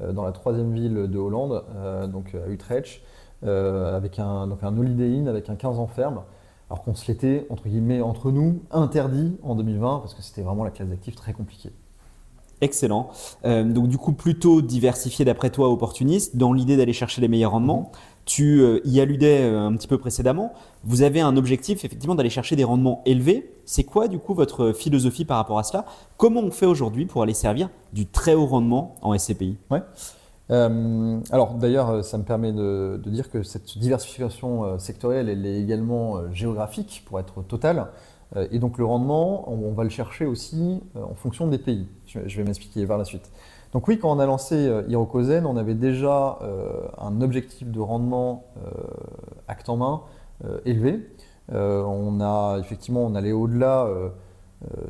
dans 0.00 0.24
la 0.24 0.32
troisième 0.32 0.72
ville 0.72 0.94
de 0.94 1.18
Hollande, 1.18 1.64
donc 2.10 2.34
à 2.34 2.48
Utrecht. 2.48 3.02
Euh, 3.44 3.96
avec 3.96 4.20
un, 4.20 4.46
donc 4.46 4.62
Holiday 4.62 5.16
Inn 5.16 5.26
avec 5.26 5.48
un 5.48 5.56
15 5.56 5.80
ans 5.80 5.88
ferme, 5.88 6.22
alors 6.70 6.82
qu'on 6.82 6.94
se 6.94 7.10
l'était, 7.10 7.44
entre 7.50 7.68
guillemets, 7.68 8.00
entre 8.00 8.30
nous, 8.30 8.62
interdit 8.70 9.36
en 9.42 9.56
2020 9.56 9.98
parce 9.98 10.14
que 10.14 10.22
c'était 10.22 10.42
vraiment 10.42 10.62
la 10.62 10.70
classe 10.70 10.88
d'actifs 10.88 11.16
très 11.16 11.32
compliquée. 11.32 11.72
Excellent. 12.62 13.10
Euh, 13.44 13.64
donc 13.64 13.88
du 13.88 13.98
coup, 13.98 14.12
plutôt 14.12 14.62
diversifié 14.62 15.24
d'après 15.24 15.50
toi, 15.50 15.68
opportuniste, 15.68 16.36
dans 16.36 16.54
l'idée 16.54 16.78
d'aller 16.78 16.94
chercher 16.94 17.20
les 17.20 17.28
meilleurs 17.28 17.50
rendements. 17.50 17.92
Tu 18.24 18.60
euh, 18.60 18.80
y 18.84 19.00
alludais 19.00 19.42
un 19.42 19.72
petit 19.74 19.88
peu 19.88 19.98
précédemment. 19.98 20.52
Vous 20.84 21.02
avez 21.02 21.20
un 21.20 21.36
objectif 21.36 21.84
effectivement 21.84 22.14
d'aller 22.14 22.30
chercher 22.30 22.56
des 22.56 22.64
rendements 22.64 23.02
élevés. 23.04 23.50
C'est 23.66 23.84
quoi 23.84 24.08
du 24.08 24.18
coup 24.18 24.32
votre 24.32 24.72
philosophie 24.72 25.24
par 25.24 25.36
rapport 25.36 25.58
à 25.58 25.64
cela? 25.64 25.84
Comment 26.16 26.40
on 26.40 26.50
fait 26.50 26.66
aujourd'hui 26.66 27.04
pour 27.04 27.22
aller 27.22 27.34
servir 27.34 27.68
du 27.92 28.06
très 28.06 28.34
haut 28.34 28.46
rendement 28.46 28.94
en 29.02 29.18
SCPI 29.18 29.58
ouais. 29.70 29.82
Euh, 30.52 31.20
alors 31.30 31.54
d'ailleurs, 31.54 32.04
ça 32.04 32.18
me 32.18 32.24
permet 32.24 32.52
de, 32.52 33.00
dire 33.06 33.30
que 33.30 33.42
cette 33.42 33.78
diversification 33.78 34.64
euh, 34.64 34.78
sectorielle, 34.78 35.28
elle 35.28 35.46
est 35.46 35.60
également 35.60 36.16
euh, 36.16 36.30
géographique 36.32 37.02
pour 37.06 37.20
être 37.20 37.42
totale. 37.42 37.86
Et 38.50 38.58
donc 38.58 38.78
le 38.78 38.84
rendement, 38.84 39.50
on, 39.52 39.72
va 39.72 39.84
le 39.84 39.90
chercher 39.90 40.24
aussi 40.24 40.80
en 40.94 41.14
fonction 41.14 41.46
des 41.46 41.58
pays. 41.58 41.86
Je, 42.06 42.36
vais 42.36 42.44
m'expliquer 42.44 42.84
vers 42.84 42.98
la 42.98 43.04
suite. 43.04 43.30
Donc 43.72 43.88
oui, 43.88 43.98
quand 43.98 44.10
on 44.10 44.18
a 44.18 44.26
lancé 44.26 44.70
Hirokozen, 44.88 45.44
on 45.44 45.56
avait 45.56 45.74
déjà 45.74 46.38
un 46.98 47.20
objectif 47.20 47.70
de 47.70 47.80
rendement 47.80 48.44
acte 49.48 49.68
en 49.68 49.76
main 49.76 50.02
élevé. 50.64 51.06
on 51.50 52.20
a 52.20 52.58
effectivement, 52.58 53.04
on 53.04 53.14
allait 53.14 53.32
au-delà 53.32 53.88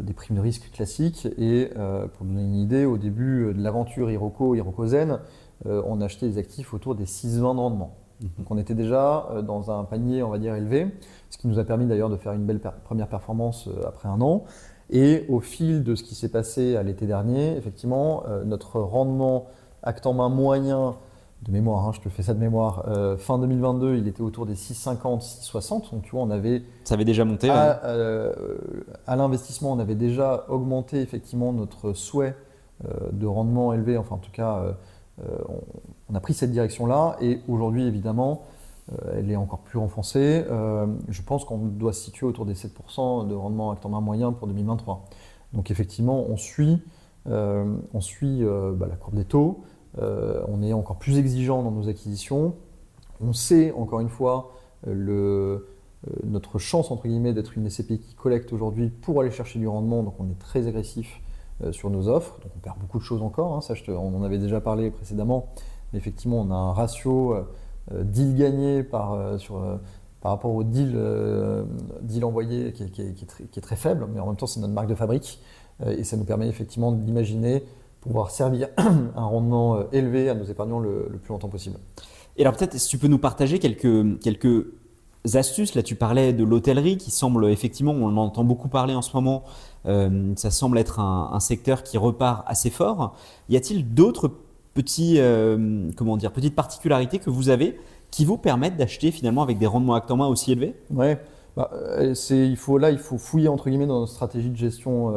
des 0.01 0.13
primes 0.13 0.37
de 0.37 0.43
risque 0.43 0.71
classiques. 0.71 1.27
Et 1.37 1.71
pour 2.17 2.27
donner 2.27 2.43
une 2.43 2.55
idée, 2.55 2.85
au 2.85 2.97
début 2.97 3.53
de 3.55 3.63
l'aventure 3.63 4.09
Hiroko, 4.09 4.55
Hirokozen, 4.55 5.19
euh, 5.67 5.83
on 5.87 6.01
achetait 6.01 6.29
des 6.29 6.39
actifs 6.39 6.75
autour 6.75 6.95
des 6.95 7.05
6,20 7.05 7.55
de 7.55 7.61
rendement. 7.61 7.97
Mhm. 8.23 8.31
Donc 8.39 8.51
on 8.51 8.59
était 8.59 8.75
déjà 8.75 9.29
euh, 9.31 9.43
dans 9.43 9.71
un 9.71 9.85
panier, 9.85 10.23
on 10.23 10.31
va 10.31 10.39
dire, 10.39 10.55
élevé, 10.55 10.89
ce 11.31 11.39
qui 11.39 11.49
nous 11.49 11.59
a 11.59 11.65
permis 11.65 11.87
d'ailleurs 11.87 12.11
de 12.11 12.17
faire 12.17 12.33
une 12.33 12.45
belle 12.45 12.61
première 12.85 13.09
performance 13.09 13.69
euh, 13.69 13.87
après 13.87 14.09
un 14.09 14.21
an. 14.21 14.45
Et 14.91 15.25
au 15.29 15.41
fil 15.41 15.85
de 15.85 15.95
ce 15.95 16.03
qui 16.03 16.15
s'est 16.15 16.29
passé 16.29 16.77
à 16.77 16.83
l'été 16.83 17.07
dernier, 17.07 17.57
effectivement, 17.57 18.25
notre 18.45 18.79
rendement 18.79 19.47
acte 19.83 20.05
en 20.05 20.13
main 20.13 20.29
moyen 20.29 20.97
de 21.47 21.51
mémoire, 21.51 21.89
hein, 21.89 21.93
je 21.95 22.01
te 22.01 22.11
fais 22.11 22.23
ça 22.23 22.35
de 22.35 22.39
mémoire, 22.39 22.85
fin 23.17 23.39
2022, 23.39 23.97
il 23.97 24.07
était 24.07 24.21
autour 24.21 24.45
des 24.45 24.55
6,50, 24.55 25.23
6,60. 25.23 25.93
Donc 25.93 26.03
tu 26.03 26.11
vois, 26.11 26.21
on 26.21 26.31
avait. 26.31 26.63
Ça 26.85 26.93
avait 26.95 27.07
déjà 27.07 27.25
monté. 27.25 27.49
À, 27.49 27.81
à 29.07 29.17
l'investissement, 29.17 29.73
on 29.73 29.79
avait 29.79 29.95
déjà 29.95 30.45
augmenté 30.51 31.01
effectivement 31.01 31.55
notre 31.55 31.95
souhait 31.95 32.35
de 33.13 33.27
rendement 33.27 33.73
élevé, 33.73 33.97
enfin 33.97 34.17
en 34.17 34.19
tout 34.19 34.33
cas 34.33 34.75
euh, 35.21 35.39
on, 36.13 36.17
a 36.17 36.21
pris 36.21 36.35
cette 36.35 36.51
direction-là 36.51 37.17
et 37.21 37.41
aujourd'hui, 37.49 37.87
évidemment, 37.87 38.43
euh, 38.93 39.19
elle 39.19 39.31
est 39.31 39.37
encore 39.37 39.61
plus 39.61 39.79
renforcée. 39.79 40.45
Euh, 40.51 40.87
je 41.09 41.23
pense 41.23 41.45
qu'on 41.45 41.59
doit 41.59 41.93
se 41.93 42.03
situer 42.03 42.27
autour 42.27 42.47
des 42.47 42.55
7% 42.55 43.27
de 43.27 43.35
rendement 43.35 43.71
acte 43.71 43.87
en 43.87 43.91
main 43.91 44.01
moyen 44.01 44.33
pour 44.33 44.47
2023. 44.47 45.05
Donc 45.53 45.71
effectivement, 45.71 46.25
on 46.29 46.37
suit, 46.37 46.83
on 47.27 48.01
suit 48.01 48.43
bah, 48.43 48.87
la 48.89 48.97
courbe 48.97 49.17
des 49.17 49.27
taux, 49.27 49.65
on 49.99 50.63
est 50.63 50.73
encore 50.73 50.97
plus 50.97 51.19
exigeant 51.19 51.63
dans 51.63 51.71
nos 51.71 51.89
acquisitions. 51.89 52.55
On 53.21 53.35
sait, 53.35 53.71
encore 53.73 54.01
une 54.01 54.09
fois, 54.09 54.53
notre 56.25 56.59
chance, 56.59 56.91
entre 56.91 57.07
guillemets, 57.07 57.35
d'être 57.35 57.59
une 57.59 57.69
SCPI 57.69 57.99
qui 57.99 58.15
collecte 58.15 58.55
aujourd'hui 58.55 58.89
pour 58.89 59.21
aller 59.21 59.31
chercher 59.31 59.59
du 59.59 59.69
rendement, 59.69 60.03
donc 60.03 60.15
on 60.19 60.31
est 60.31 60.39
très 60.39 60.67
agressif 60.67 61.21
sur 61.71 61.91
nos 61.91 62.09
offres. 62.09 62.41
Donc 62.43 62.53
on 62.57 62.61
perd 62.61 62.79
beaucoup 62.79 62.99
de 62.99 63.05
choses 63.05 63.21
encore, 63.21 63.55
hein, 63.55 63.61
ça, 63.61 63.75
on 63.89 64.17
en 64.17 64.23
avait 64.23 64.39
déjà 64.39 64.63
parlé 64.63 64.91
précédemment. 64.91 65.49
Effectivement, 65.95 66.41
on 66.41 66.51
a 66.51 66.55
un 66.55 66.73
ratio 66.73 67.37
deal 67.91 68.35
gagné 68.35 68.83
par, 68.83 69.39
sur, 69.39 69.63
par 70.21 70.33
rapport 70.33 70.55
au 70.55 70.65
deal, 70.65 70.99
deal 72.03 72.25
envoyé 72.25 72.73
qui, 72.73 72.83
est 72.83 73.61
très, 73.61 73.77
faible, 73.77 74.07
mais 74.13 74.21
en 74.21 74.27
même 74.27 74.37
temps, 74.37 74.47
c'est 74.47 74.61
notre 74.61 74.73
marque 74.73 74.89
de 74.89 74.95
fabrique. 74.95 75.41
et 75.87 76.05
ça 76.05 76.17
nous 76.17 76.25
permet 76.25 76.49
effectivement 76.49 76.93
d'imaginer 76.93 77.65
pouvoir 78.01 78.31
servir 78.31 78.69
un 78.79 79.25
rendement 79.25 79.91
élevé 79.91 80.29
à 80.29 80.35
nos 80.35 80.45
épargnants 80.45 80.81
le, 80.81 81.21
plus 81.23 81.33
longtemps 81.33 81.49
possible. 81.49 81.79
Et 82.37 82.43
alors 82.43 82.57
peut-être 82.57 82.79
si 82.79 82.89
tu 82.89 82.99
peux 82.99 83.09
nous 83.09 83.19
partager 83.19 83.59
quelques, 83.59 84.21
quelques 84.21 84.67
astuces. 85.35 85.75
Là, 85.75 85.83
tu 85.83 85.95
parlais 85.95 86.33
de 86.33 86.45
l'hôtellerie 86.45 86.97
qui 86.97 87.11
semble 87.11 87.47
effectivement, 87.47 87.93
on 87.93 88.07
en 88.07 88.17
entend 88.17 88.45
beaucoup 88.45 88.69
parler 88.69 88.95
en 88.95 89.03
ce 89.03 89.15
moment, 89.15 89.45
euh, 89.87 90.33
ça 90.37 90.51
semble 90.51 90.79
être 90.79 91.01
un, 91.01 91.41
secteur 91.41 91.83
qui 91.83 91.99
repart 91.99 92.45
assez 92.47 92.71
fort. 92.71 93.17
Y 93.49 93.57
a-t-il 93.57 93.95
d'autres 93.95 94.31
petits, 94.75 95.17
euh, 95.19 95.91
comment 95.97 96.17
dire, 96.17 96.33
petites 96.33 96.55
particularités 96.55 97.19
que 97.19 97.31
vous 97.31 97.49
avez 97.49 97.79
qui 98.11 98.25
vous 98.25 98.37
permettent 98.37 98.77
d'acheter 98.77 99.11
finalement 99.11 99.43
avec 99.43 99.59
des 99.59 99.67
rendements 99.67 99.95
actes 99.95 100.11
en 100.11 100.17
main 100.17 100.27
aussi 100.27 100.53
élevés 100.53 100.75
Ouais. 100.91 101.19
Bah, 101.57 101.71
euh, 101.75 102.15
il 102.31 102.57
faut, 102.57 102.79
là, 102.79 102.91
il 102.91 102.99
faut 102.99 103.19
fouiller 103.19 103.49
entre 103.49 103.69
guillemets 103.69 103.87
dans 103.87 104.01
notre 104.01 104.13
stratégie 104.13 104.51
de 104.51 104.57
gestion 104.57 105.13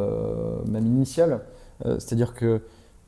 même 0.68 0.86
initiale. 0.86 1.42
C'est-à-dire 1.84 2.34
que 2.34 2.62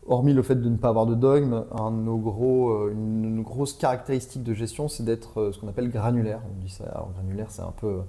hormis 0.08 0.34
le 0.34 0.42
fait 0.42 0.56
de 0.56 0.70
ne 0.70 0.78
pas 0.78 0.90
avoir 0.90 1.06
de 1.06 1.16
dogme, 1.16 1.66
un 1.72 1.92
gros, 2.18 2.70
euh, 2.70 2.92
une, 2.94 3.44
grosse 3.44 3.74
caractéristique 3.74 4.44
de 4.44 4.54
gestion, 4.54 4.88
c'est 4.88 5.04
d'être 5.04 5.40
euh, 5.40 5.52
ce 5.52 5.60
qu'on 5.60 5.68
appelle 5.68 5.90
granulaire. 5.90 6.42
On 6.50 6.62
dit 6.62 6.70
ça, 6.70 6.86
alors 6.86 7.12
granulaire, 7.14 7.48
c'est 7.50 7.62
un 7.62 7.74
peu, 7.80 8.00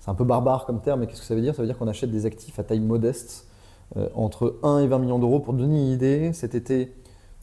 c'est 0.00 0.10
un 0.10 0.14
peu 0.14 0.24
barbare 0.24 0.66
comme 0.66 0.80
terme, 0.80 1.00
mais 1.00 1.06
qu'est-ce 1.06 1.20
que 1.20 1.26
ça 1.26 1.34
veut 1.34 1.40
dire? 1.40 1.54
Ça 1.54 1.62
veut 1.62 1.68
dire 1.68 1.78
qu'on 1.78 1.88
achète 1.88 2.10
des 2.10 2.26
actifs 2.26 2.58
à 2.58 2.64
taille 2.64 2.80
modeste, 2.80 3.48
euh, 3.96 4.08
entre 4.14 4.58
1 4.62 4.80
et 4.80 4.86
20 4.86 4.98
millions 4.98 5.18
d'euros. 5.18 5.40
Pour 5.40 5.54
donner 5.54 5.80
une 5.80 5.92
idée, 5.92 6.32
cet 6.32 6.54
été, 6.54 6.94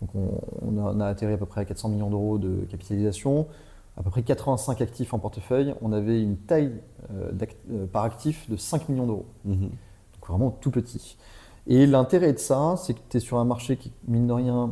donc 0.02 0.10
on, 0.62 1.00
a, 1.00 1.08
atterri 1.08 1.34
à 1.34 1.38
peu 1.38 1.46
près 1.46 1.62
à 1.62 1.66
400 1.66 1.90
millions 1.90 2.10
d'euros 2.10 2.38
de 2.38 2.66
capitalisation, 2.70 3.48
à 3.98 4.04
peu 4.04 4.10
près 4.10 4.24
85 4.24 4.82
actifs 4.82 5.14
en 5.14 5.20
portefeuille. 5.20 5.74
On 5.82 5.94
avait 5.94 6.22
une 6.22 6.38
taille 6.38 6.74
par 7.94 8.04
actif 8.04 8.50
de 8.50 8.58
5 8.58 8.90
millions 8.90 9.06
d'euros. 9.06 9.26
Mmh 9.46 9.68
donc 10.16 10.28
vraiment 10.28 10.52
tout 10.52 10.72
petit. 10.72 11.18
Et 11.68 11.86
l'intérêt 11.86 12.34
de 12.34 12.38
ça, 12.38 12.76
c'est 12.78 12.94
que 12.94 13.00
tu 13.10 13.18
es 13.18 13.20
sur 13.20 13.40
un 13.40 13.46
marché 13.46 13.78
qui, 13.78 13.92
mine 14.08 14.28
de 14.28 14.34
rien, 14.34 14.72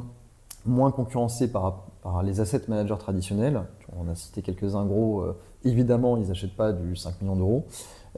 moins 0.66 0.92
concurrencé 0.92 1.52
par, 1.52 1.86
les 2.24 2.42
asset 2.42 2.62
managers 2.68 2.98
traditionnels. 3.00 3.64
On 3.98 4.10
a 4.10 4.16
cité 4.16 4.42
quelques-uns 4.42 4.86
gros. 4.86 5.22
Euh, 5.22 5.38
évidemment, 5.64 6.18
ils 6.18 6.28
n'achètent 6.28 6.56
pas 6.56 6.74
du 6.74 6.96
5 6.96 7.22
millions 7.22 7.38
d'euros. 7.38 7.66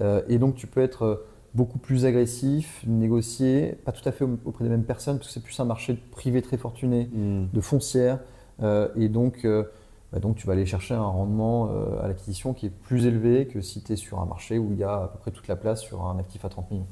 Euh, 0.02 0.24
et 0.28 0.40
donc, 0.40 0.56
tu 0.56 0.66
peux 0.66 0.82
être 0.82 1.04
euh, 1.04 1.28
beaucoup 1.56 1.80
plus 1.80 2.06
agressif, 2.06 2.84
négocier, 2.86 3.78
pas 3.86 3.92
tout 3.92 4.08
à 4.08 4.12
fait 4.12 4.26
auprès 4.46 4.64
des 4.64 4.70
mêmes 4.70 4.84
personnes, 4.84 5.18
parce 5.18 5.30
que 5.30 5.34
c'est 5.34 5.44
plus 5.44 5.60
un 5.60 5.66
marché 5.66 5.98
privé 6.12 6.42
très 6.42 6.58
fortuné, 6.58 7.10
hmm. 7.14 7.48
de 7.52 7.62
foncière. 7.62 8.20
et 8.96 9.10
donc, 9.10 9.48
bah, 10.12 10.20
donc, 10.20 10.36
tu 10.36 10.46
vas 10.46 10.54
aller 10.54 10.66
chercher 10.66 10.94
un 10.94 11.08
rendement 11.08 11.70
à 12.02 12.08
l'acquisition 12.08 12.54
qui 12.54 12.68
est 12.68 12.74
plus 12.84 13.06
élevé 13.06 13.48
que 13.48 13.62
si 13.62 13.82
tu 13.82 13.94
es 13.94 13.96
sur 13.96 14.20
un 14.20 14.26
marché 14.26 14.60
où 14.60 14.72
il 14.74 14.78
y 14.78 14.84
a 14.84 15.04
à 15.04 15.08
peu 15.08 15.18
près 15.20 15.32
toute 15.32 15.48
la 15.48 15.56
place 15.56 15.82
sur 15.82 16.06
un 16.06 16.20
actif 16.20 16.46
à 16.46 16.50
30 16.50 16.72
millions. 16.72 16.88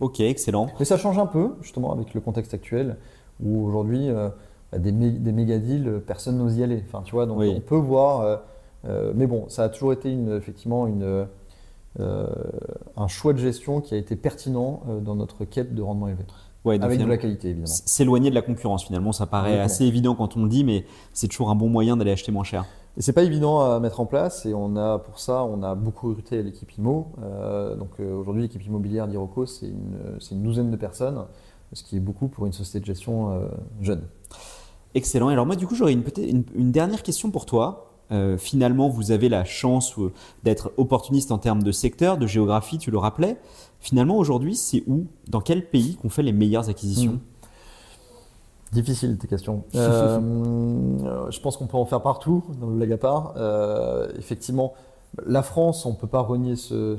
Ok, 0.00 0.20
excellent. 0.20 0.68
Mais 0.78 0.84
ça 0.84 0.98
change 0.98 1.18
un 1.18 1.26
peu, 1.26 1.54
justement, 1.62 1.92
avec 1.92 2.12
le 2.12 2.20
contexte 2.20 2.52
actuel, 2.52 2.96
où 3.42 3.66
aujourd'hui, 3.66 4.10
euh, 4.10 4.28
bah, 4.70 4.78
des, 4.78 4.92
des 4.92 5.32
méga 5.32 5.58
deals, 5.58 6.02
personne 6.06 6.38
n'ose 6.38 6.58
y 6.58 6.62
aller. 6.62 6.82
Enfin, 6.86 7.02
tu 7.02 7.12
vois, 7.12 7.26
donc 7.26 7.38
on 7.40 7.60
peut 7.60 7.76
voir. 7.76 8.20
Euh, 8.20 8.36
euh, 8.84 9.12
mais 9.14 9.26
bon, 9.26 9.46
ça 9.48 9.64
a 9.64 9.68
toujours 9.68 9.92
été 9.92 10.12
une, 10.12 10.36
effectivement 10.36 10.86
une, 10.86 11.26
un 11.98 13.08
choix 13.08 13.32
de 13.32 13.38
gestion 13.38 13.80
qui 13.80 13.94
a 13.94 13.96
été 13.96 14.16
pertinent 14.16 14.82
dans 15.02 15.14
notre 15.14 15.44
quête 15.44 15.74
de 15.74 15.82
rendement 15.82 16.08
élevé. 16.08 16.24
Ouais, 16.64 16.82
avec 16.82 16.98
de 16.98 17.04
la 17.06 17.16
qualité, 17.16 17.50
évidemment. 17.50 17.66
S'éloigner 17.66 18.30
de 18.30 18.34
la 18.34 18.42
concurrence, 18.42 18.84
finalement, 18.84 19.12
ça 19.12 19.26
paraît 19.26 19.60
assez 19.60 19.84
évident 19.84 20.14
quand 20.14 20.36
on 20.36 20.42
le 20.42 20.48
dit, 20.48 20.64
mais 20.64 20.84
c'est 21.12 21.28
toujours 21.28 21.50
un 21.50 21.54
bon 21.54 21.68
moyen 21.68 21.96
d'aller 21.96 22.10
acheter 22.10 22.32
moins 22.32 22.44
cher. 22.44 22.64
Et 22.96 23.02
c'est 23.02 23.12
pas 23.12 23.24
évident 23.24 23.60
à 23.60 23.78
mettre 23.78 24.00
en 24.00 24.06
place 24.06 24.46
et 24.46 24.54
on 24.54 24.74
a 24.76 24.98
pour 24.98 25.20
ça 25.20 25.44
on 25.44 25.62
a 25.62 25.74
beaucoup 25.74 26.08
recruté 26.08 26.42
l'équipe 26.42 26.70
IMO. 26.78 27.12
Euh, 27.22 27.76
donc 27.76 27.90
euh, 28.00 28.14
aujourd'hui 28.14 28.42
l'équipe 28.42 28.64
immobilière 28.64 29.06
d'Iroco 29.06 29.44
c'est 29.44 29.66
une, 29.66 30.18
une, 30.30 30.42
douzaine 30.42 30.70
de 30.70 30.76
personnes, 30.76 31.26
ce 31.74 31.82
qui 31.82 31.96
est 31.96 32.00
beaucoup 32.00 32.28
pour 32.28 32.46
une 32.46 32.54
société 32.54 32.80
de 32.80 32.86
gestion 32.86 33.32
euh, 33.32 33.48
jeune. 33.82 34.02
Excellent. 34.94 35.28
Alors 35.28 35.44
moi 35.44 35.56
du 35.56 35.66
coup 35.66 35.74
j'aurais 35.74 35.92
une, 35.92 36.04
une, 36.16 36.44
une, 36.54 36.72
dernière 36.72 37.02
question 37.02 37.30
pour 37.30 37.44
toi. 37.44 37.95
Finalement 38.38 38.88
vous 38.88 39.10
avez 39.10 39.28
la 39.28 39.44
chance 39.44 39.94
d'être 40.44 40.72
opportuniste 40.76 41.32
en 41.32 41.38
termes 41.38 41.62
de 41.62 41.72
secteur, 41.72 42.18
de 42.18 42.26
géographie, 42.26 42.78
tu 42.78 42.90
le 42.90 42.98
rappelais. 42.98 43.36
Finalement 43.80 44.16
aujourd'hui 44.16 44.54
c'est 44.54 44.84
où, 44.86 45.06
dans 45.28 45.40
quel 45.40 45.68
pays 45.68 45.96
qu'on 45.96 46.08
fait 46.08 46.22
les 46.22 46.32
meilleures 46.32 46.68
acquisitions 46.68 47.12
mmh. 47.12 47.20
Difficile 48.72 49.16
tes 49.16 49.28
questions. 49.28 49.64
Euh, 49.76 50.18
euh, 50.18 51.30
je 51.30 51.40
pense 51.40 51.56
qu'on 51.56 51.66
peut 51.66 51.76
en 51.76 51.84
faire 51.84 52.02
partout 52.02 52.42
dans 52.60 52.68
le 52.68 52.78
Lagapar. 52.78 53.34
Euh, 53.36 54.08
effectivement, 54.18 54.74
la 55.24 55.42
France, 55.42 55.86
on 55.86 55.90
ne 55.90 55.96
peut 55.96 56.06
pas 56.06 56.20
renier 56.20 56.56
ce, 56.56 56.96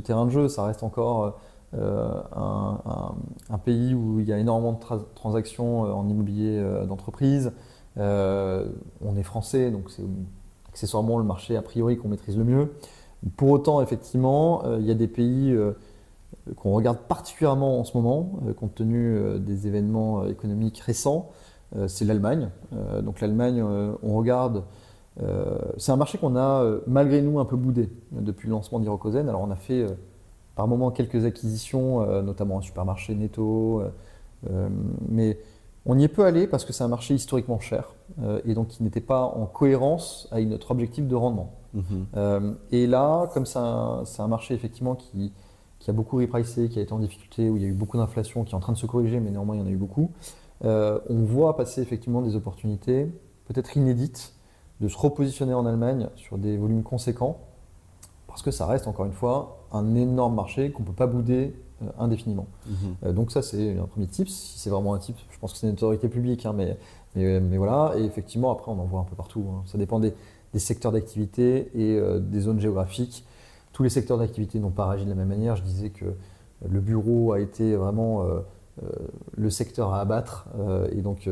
terrain 0.00 0.24
de 0.26 0.30
jeu. 0.30 0.48
Ça 0.48 0.64
reste 0.64 0.82
encore 0.82 1.38
un, 1.74 3.58
pays 3.64 3.94
où 3.94 4.20
il 4.20 4.28
y 4.28 4.32
a 4.32 4.38
énormément 4.38 4.72
de 4.72 4.98
transactions 5.14 5.82
en 5.82 6.08
immobilier 6.08 6.62
d'entreprise. 6.88 7.52
On 7.96 9.16
est 9.16 9.22
français, 9.22 9.70
donc 9.70 9.90
c'est 9.90 10.04
accessoirement 10.68 11.18
le 11.18 11.24
marché 11.24 11.56
a 11.56 11.62
priori 11.62 11.96
qu'on 11.96 12.08
maîtrise 12.08 12.36
le 12.36 12.44
mieux. 12.44 12.72
Pour 13.36 13.50
autant, 13.50 13.80
effectivement, 13.80 14.62
il 14.78 14.84
y 14.84 14.90
a 14.90 14.94
des 14.94 15.08
pays 15.08 15.56
qu'on 16.54 16.72
regarde 16.72 16.98
particulièrement 17.08 17.80
en 17.80 17.84
ce 17.84 17.96
moment, 17.96 18.38
euh, 18.46 18.52
compte 18.52 18.74
tenu 18.74 19.16
euh, 19.16 19.38
des 19.38 19.66
événements 19.66 20.22
euh, 20.22 20.28
économiques 20.28 20.78
récents, 20.78 21.30
c'est 21.88 22.04
l'Allemagne. 22.04 22.48
donc 23.02 23.20
l'Allemagne, 23.20 23.60
on 23.60 24.16
regarde, 24.16 24.62
c'est 25.76 25.90
un 25.90 25.96
marché 25.96 26.16
qu'on 26.16 26.36
a 26.36 26.64
malgré 26.86 27.20
nous 27.20 27.40
un 27.40 27.44
peu 27.44 27.56
boudé 27.56 27.90
depuis 28.12 28.46
le 28.46 28.52
lancement 28.52 28.78
d'Irokozen. 28.78 29.28
Alors 29.28 29.40
on 29.42 29.50
a 29.50 29.56
fait 29.56 29.84
par 30.54 30.68
moment 30.68 30.92
quelques 30.92 31.24
acquisitions, 31.24 32.22
notamment 32.22 32.58
un 32.58 32.62
supermarché 32.62 33.16
Netto, 33.16 33.82
mais 35.08 35.38
on 35.86 35.98
y 35.98 36.04
est 36.04 36.08
peu 36.08 36.24
allé 36.24 36.46
parce 36.46 36.64
que 36.64 36.72
c'est 36.72 36.84
un 36.84 36.88
marché 36.88 37.14
historiquement 37.14 37.60
cher 37.60 37.94
et 38.44 38.54
donc 38.54 38.68
qui 38.68 38.82
n'était 38.82 39.00
pas 39.00 39.22
en 39.22 39.46
cohérence 39.46 40.28
avec 40.30 40.48
notre 40.48 40.70
objectif 40.70 41.06
de 41.06 41.14
rendement. 41.14 41.52
Mmh 41.74 41.82
et 42.72 42.86
là, 42.86 43.28
comme 43.32 43.46
c'est 43.46 43.58
un, 43.58 44.28
marché 44.28 44.54
effectivement 44.54 44.94
qui, 44.94 45.32
qui 45.78 45.90
a 45.90 45.92
beaucoup 45.92 46.16
repricé, 46.16 46.68
qui 46.68 46.78
a 46.78 46.82
été 46.82 46.92
en 46.92 46.98
difficulté, 46.98 47.48
où 47.48 47.56
il 47.56 47.62
y 47.62 47.66
a 47.66 47.68
eu 47.68 47.72
beaucoup 47.72 47.96
d'inflation, 47.96 48.44
qui 48.44 48.52
est 48.52 48.56
en 48.56 48.60
train 48.60 48.72
de 48.72 48.78
se 48.78 48.86
corriger, 48.86 49.20
mais 49.20 49.30
néanmoins 49.30 49.56
il 49.56 49.60
y 49.60 49.62
en 49.62 49.66
a 49.66 49.70
eu 49.70 49.76
beaucoup, 49.76 50.10
euh, 50.64 50.98
on 51.08 51.22
voit 51.22 51.56
passer 51.56 51.82
effectivement 51.82 52.22
des 52.22 52.36
opportunités, 52.36 53.10
peut-être 53.46 53.76
inédites, 53.76 54.34
de 54.80 54.88
se 54.88 54.96
repositionner 54.98 55.54
en 55.54 55.66
Allemagne 55.66 56.08
sur 56.16 56.38
des 56.38 56.56
volumes 56.56 56.82
conséquents, 56.82 57.38
parce 58.26 58.42
que 58.42 58.50
ça 58.50 58.66
reste 58.66 58.86
encore 58.86 59.06
une 59.06 59.12
fois 59.12 59.66
un 59.72 59.94
énorme 59.94 60.34
marché 60.34 60.70
qu'on 60.70 60.82
ne 60.82 60.88
peut 60.88 60.94
pas 60.94 61.06
bouder 61.06 61.54
euh, 61.54 61.65
indéfiniment. 61.98 62.46
Mhm. 62.66 62.74
Euh, 63.04 63.12
donc 63.12 63.30
ça 63.30 63.42
c'est 63.42 63.78
un 63.78 63.86
premier 63.86 64.06
tip, 64.06 64.28
si 64.28 64.58
c'est 64.58 64.70
vraiment 64.70 64.94
un 64.94 64.98
tip, 64.98 65.16
je 65.30 65.38
pense 65.38 65.52
que 65.52 65.58
c'est 65.58 65.66
une 65.66 65.74
autorité 65.74 66.08
publique, 66.08 66.46
hein, 66.46 66.54
mais, 66.54 66.76
mais, 67.14 67.56
voilà, 67.56 67.94
et 67.96 68.04
effectivement 68.04 68.52
après 68.52 68.70
on 68.70 68.78
en 68.78 68.84
voit 68.84 69.00
un 69.00 69.04
peu 69.04 69.16
partout, 69.16 69.44
hein. 69.50 69.62
ça 69.66 69.78
dépend 69.78 70.00
des, 70.00 70.14
des 70.52 70.58
secteurs 70.58 70.92
d'activité 70.92 71.70
et 71.74 72.00
des 72.20 72.40
zones 72.40 72.60
géographiques 72.60 73.24
tous 73.76 73.82
les 73.82 73.90
secteurs 73.90 74.16
d'activité 74.16 74.58
n'ont 74.58 74.70
pas 74.70 74.86
réagi 74.88 75.04
de 75.04 75.10
la 75.10 75.14
même 75.14 75.28
manière. 75.28 75.54
Je 75.54 75.62
disais 75.62 75.90
que 75.90 76.06
le 76.66 76.80
bureau 76.80 77.34
a 77.34 77.40
été 77.40 77.76
vraiment 77.76 78.22
euh, 78.22 78.40
euh, 78.82 78.88
le 79.36 79.50
secteur 79.50 79.92
à 79.92 80.00
abattre 80.00 80.48
euh, 80.58 80.88
et 80.92 81.02
donc 81.02 81.28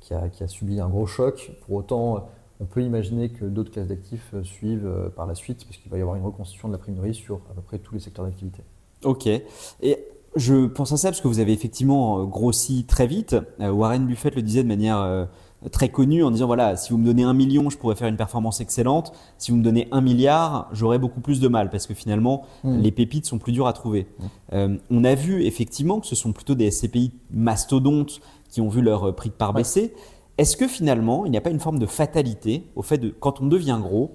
qui 0.00 0.14
a, 0.14 0.48
subi 0.48 0.80
un 0.80 0.88
gros 0.88 1.04
choc. 1.04 1.52
Pour 1.66 1.76
autant, 1.76 2.26
on 2.58 2.64
peut 2.64 2.80
imaginer 2.80 3.28
que 3.28 3.44
d'autres 3.44 3.70
classes 3.70 3.88
d'actifs 3.88 4.34
suivent 4.44 5.12
par 5.14 5.26
la 5.26 5.34
suite, 5.34 5.66
parce 5.66 5.76
qu'il 5.76 5.90
va 5.90 5.98
y 5.98 6.00
avoir 6.00 6.16
une 6.16 6.24
reconstitution 6.24 6.68
de 6.68 6.72
la 6.72 6.78
primerie 6.78 7.12
sur 7.12 7.42
à 7.50 7.54
peu 7.54 7.60
près 7.60 7.78
tous 7.78 7.92
les 7.92 8.00
secteurs 8.00 8.24
d'activité. 8.24 8.62
Ok. 9.04 9.26
Et 9.26 9.98
je 10.36 10.66
pense 10.66 10.92
à 10.92 10.96
ça 10.96 11.08
parce 11.08 11.20
que 11.20 11.28
vous 11.28 11.38
avez 11.38 11.52
effectivement 11.52 12.24
grossi 12.24 12.84
très 12.84 13.06
vite. 13.06 13.36
Warren 13.60 14.06
Buffett 14.06 14.34
le 14.34 14.42
disait 14.42 14.62
de 14.62 14.68
manière 14.68 15.28
très 15.70 15.88
connu 15.88 16.22
en 16.22 16.30
disant 16.30 16.46
voilà, 16.46 16.76
si 16.76 16.90
vous 16.90 16.98
me 16.98 17.04
donnez 17.04 17.22
un 17.22 17.32
million, 17.32 17.70
je 17.70 17.78
pourrais 17.78 17.94
faire 17.94 18.08
une 18.08 18.16
performance 18.16 18.60
excellente. 18.60 19.12
Si 19.38 19.50
vous 19.50 19.56
me 19.56 19.62
donnez 19.62 19.88
un 19.92 20.00
milliard, 20.00 20.68
j'aurais 20.72 20.98
beaucoup 20.98 21.20
plus 21.20 21.40
de 21.40 21.48
mal 21.48 21.70
parce 21.70 21.86
que 21.86 21.94
finalement, 21.94 22.42
hmm. 22.64 22.78
les 22.78 22.92
pépites 22.92 23.26
sont 23.26 23.38
plus 23.38 23.52
dures 23.52 23.66
à 23.66 23.72
trouver. 23.72 24.06
Hmm. 24.18 24.26
Euh, 24.52 24.76
on 24.90 25.04
a 25.04 25.14
vu 25.14 25.44
effectivement 25.44 26.00
que 26.00 26.06
ce 26.06 26.14
sont 26.14 26.32
plutôt 26.32 26.54
des 26.54 26.70
SCPI 26.70 27.12
mastodontes 27.30 28.20
qui 28.50 28.60
ont 28.60 28.68
vu 28.68 28.82
leur 28.82 29.08
euh, 29.08 29.12
prix 29.12 29.30
de 29.30 29.34
part 29.34 29.52
baisser. 29.52 29.94
Est-ce 30.36 30.56
que 30.56 30.68
finalement, 30.68 31.24
il 31.24 31.30
n'y 31.30 31.38
a 31.38 31.40
pas 31.40 31.50
une 31.50 31.60
forme 31.60 31.78
de 31.78 31.86
fatalité 31.86 32.64
au 32.76 32.82
fait 32.82 32.98
de 32.98 33.08
quand 33.08 33.40
on 33.40 33.46
devient 33.46 33.78
gros, 33.80 34.12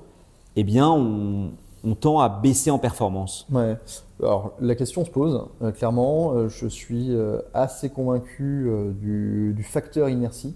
eh 0.55 0.63
bien, 0.63 0.89
on, 0.89 1.51
on 1.83 1.95
tend 1.95 2.19
à 2.19 2.29
baisser 2.29 2.71
en 2.71 2.79
performance. 2.79 3.47
Alors 4.21 4.53
la 4.59 4.75
question 4.75 5.05
se 5.05 5.09
pose, 5.09 5.45
euh, 5.61 5.71
clairement, 5.71 6.33
euh, 6.33 6.49
je 6.49 6.67
suis 6.67 7.15
euh, 7.15 7.39
assez 7.53 7.89
convaincu 7.89 8.69
du, 8.99 9.63
facteur 9.63 10.09
inertie. 10.09 10.55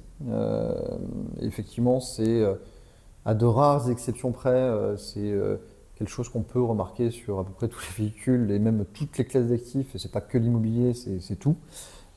effectivement, 1.42 2.00
c'est 2.00 2.44
à 3.26 3.34
de 3.34 3.46
rares 3.46 3.90
exceptions 3.90 4.32
près, 4.32 4.70
c'est 4.98 5.34
quelque 5.96 6.10
chose 6.10 6.30
qu'on 6.30 6.42
peut 6.42 6.62
remarquer 6.62 7.12
sur 7.12 7.40
à 7.40 7.44
peu 7.44 7.52
près 7.52 7.68
tous 7.68 7.82
les 7.82 8.06
véhicules 8.06 8.52
et 8.52 8.60
même 8.60 8.86
toutes 8.94 9.18
les 9.18 9.26
classes 9.26 9.48
d'actifs, 9.48 9.94
et 9.94 10.00
c'est 10.00 10.12
pas 10.12 10.22
que 10.22 10.38
l'immobilier, 10.38 10.94
c'est 10.94 11.36
tout. 11.36 11.56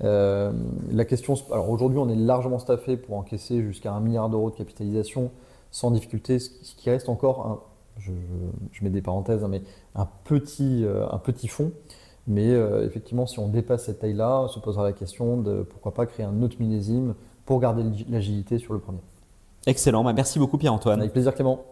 la 0.00 1.04
question, 1.06 1.34
alors 1.52 1.68
aujourd'hui, 1.68 1.98
on 1.98 2.08
est 2.08 2.16
largement 2.16 2.58
staffé 2.58 2.96
pour 2.96 3.16
encaisser 3.16 3.62
jusqu'à 3.62 3.92
un 3.92 4.00
milliard 4.00 4.30
d'euros 4.30 4.50
de 4.50 4.56
capitalisation 4.56 5.30
sans 5.70 5.90
difficulté, 5.90 6.38
ce 6.38 6.74
qui 6.76 6.88
reste 6.88 7.10
encore 7.10 7.46
un, 7.46 7.60
je, 7.98 8.12
mets 8.82 8.90
des 8.90 9.02
parenthèses, 9.02 9.44
hein, 9.44 9.48
mais 9.48 9.62
un 9.94 10.08
petit, 10.24 10.84
un 11.10 11.18
petit 11.18 11.48
fonds. 11.48 11.72
Mais 12.28 12.50
effectivement, 12.82 13.26
si 13.26 13.38
on 13.38 13.48
dépasse 13.48 13.84
cette 13.84 14.00
taille-là, 14.00 14.42
on 14.42 14.48
se 14.48 14.58
posera 14.58 14.82
la 14.82 14.92
question 14.92 15.40
de 15.40 15.62
pourquoi 15.62 15.94
pas 15.94 16.06
créer 16.06 16.26
un 16.26 16.42
autre 16.42 16.56
millésime 16.58 17.14
pour 17.44 17.60
garder 17.60 17.84
l'agilité 18.08 18.58
sur 18.58 18.74
le 18.74 18.80
premier. 18.80 18.98
Excellent, 19.66 20.04
bah, 20.04 20.12
merci 20.12 20.38
beaucoup 20.38 20.58
Pierre-Antoine. 20.58 21.00
Avec 21.00 21.12
plaisir 21.12 21.34
Clément. 21.34 21.64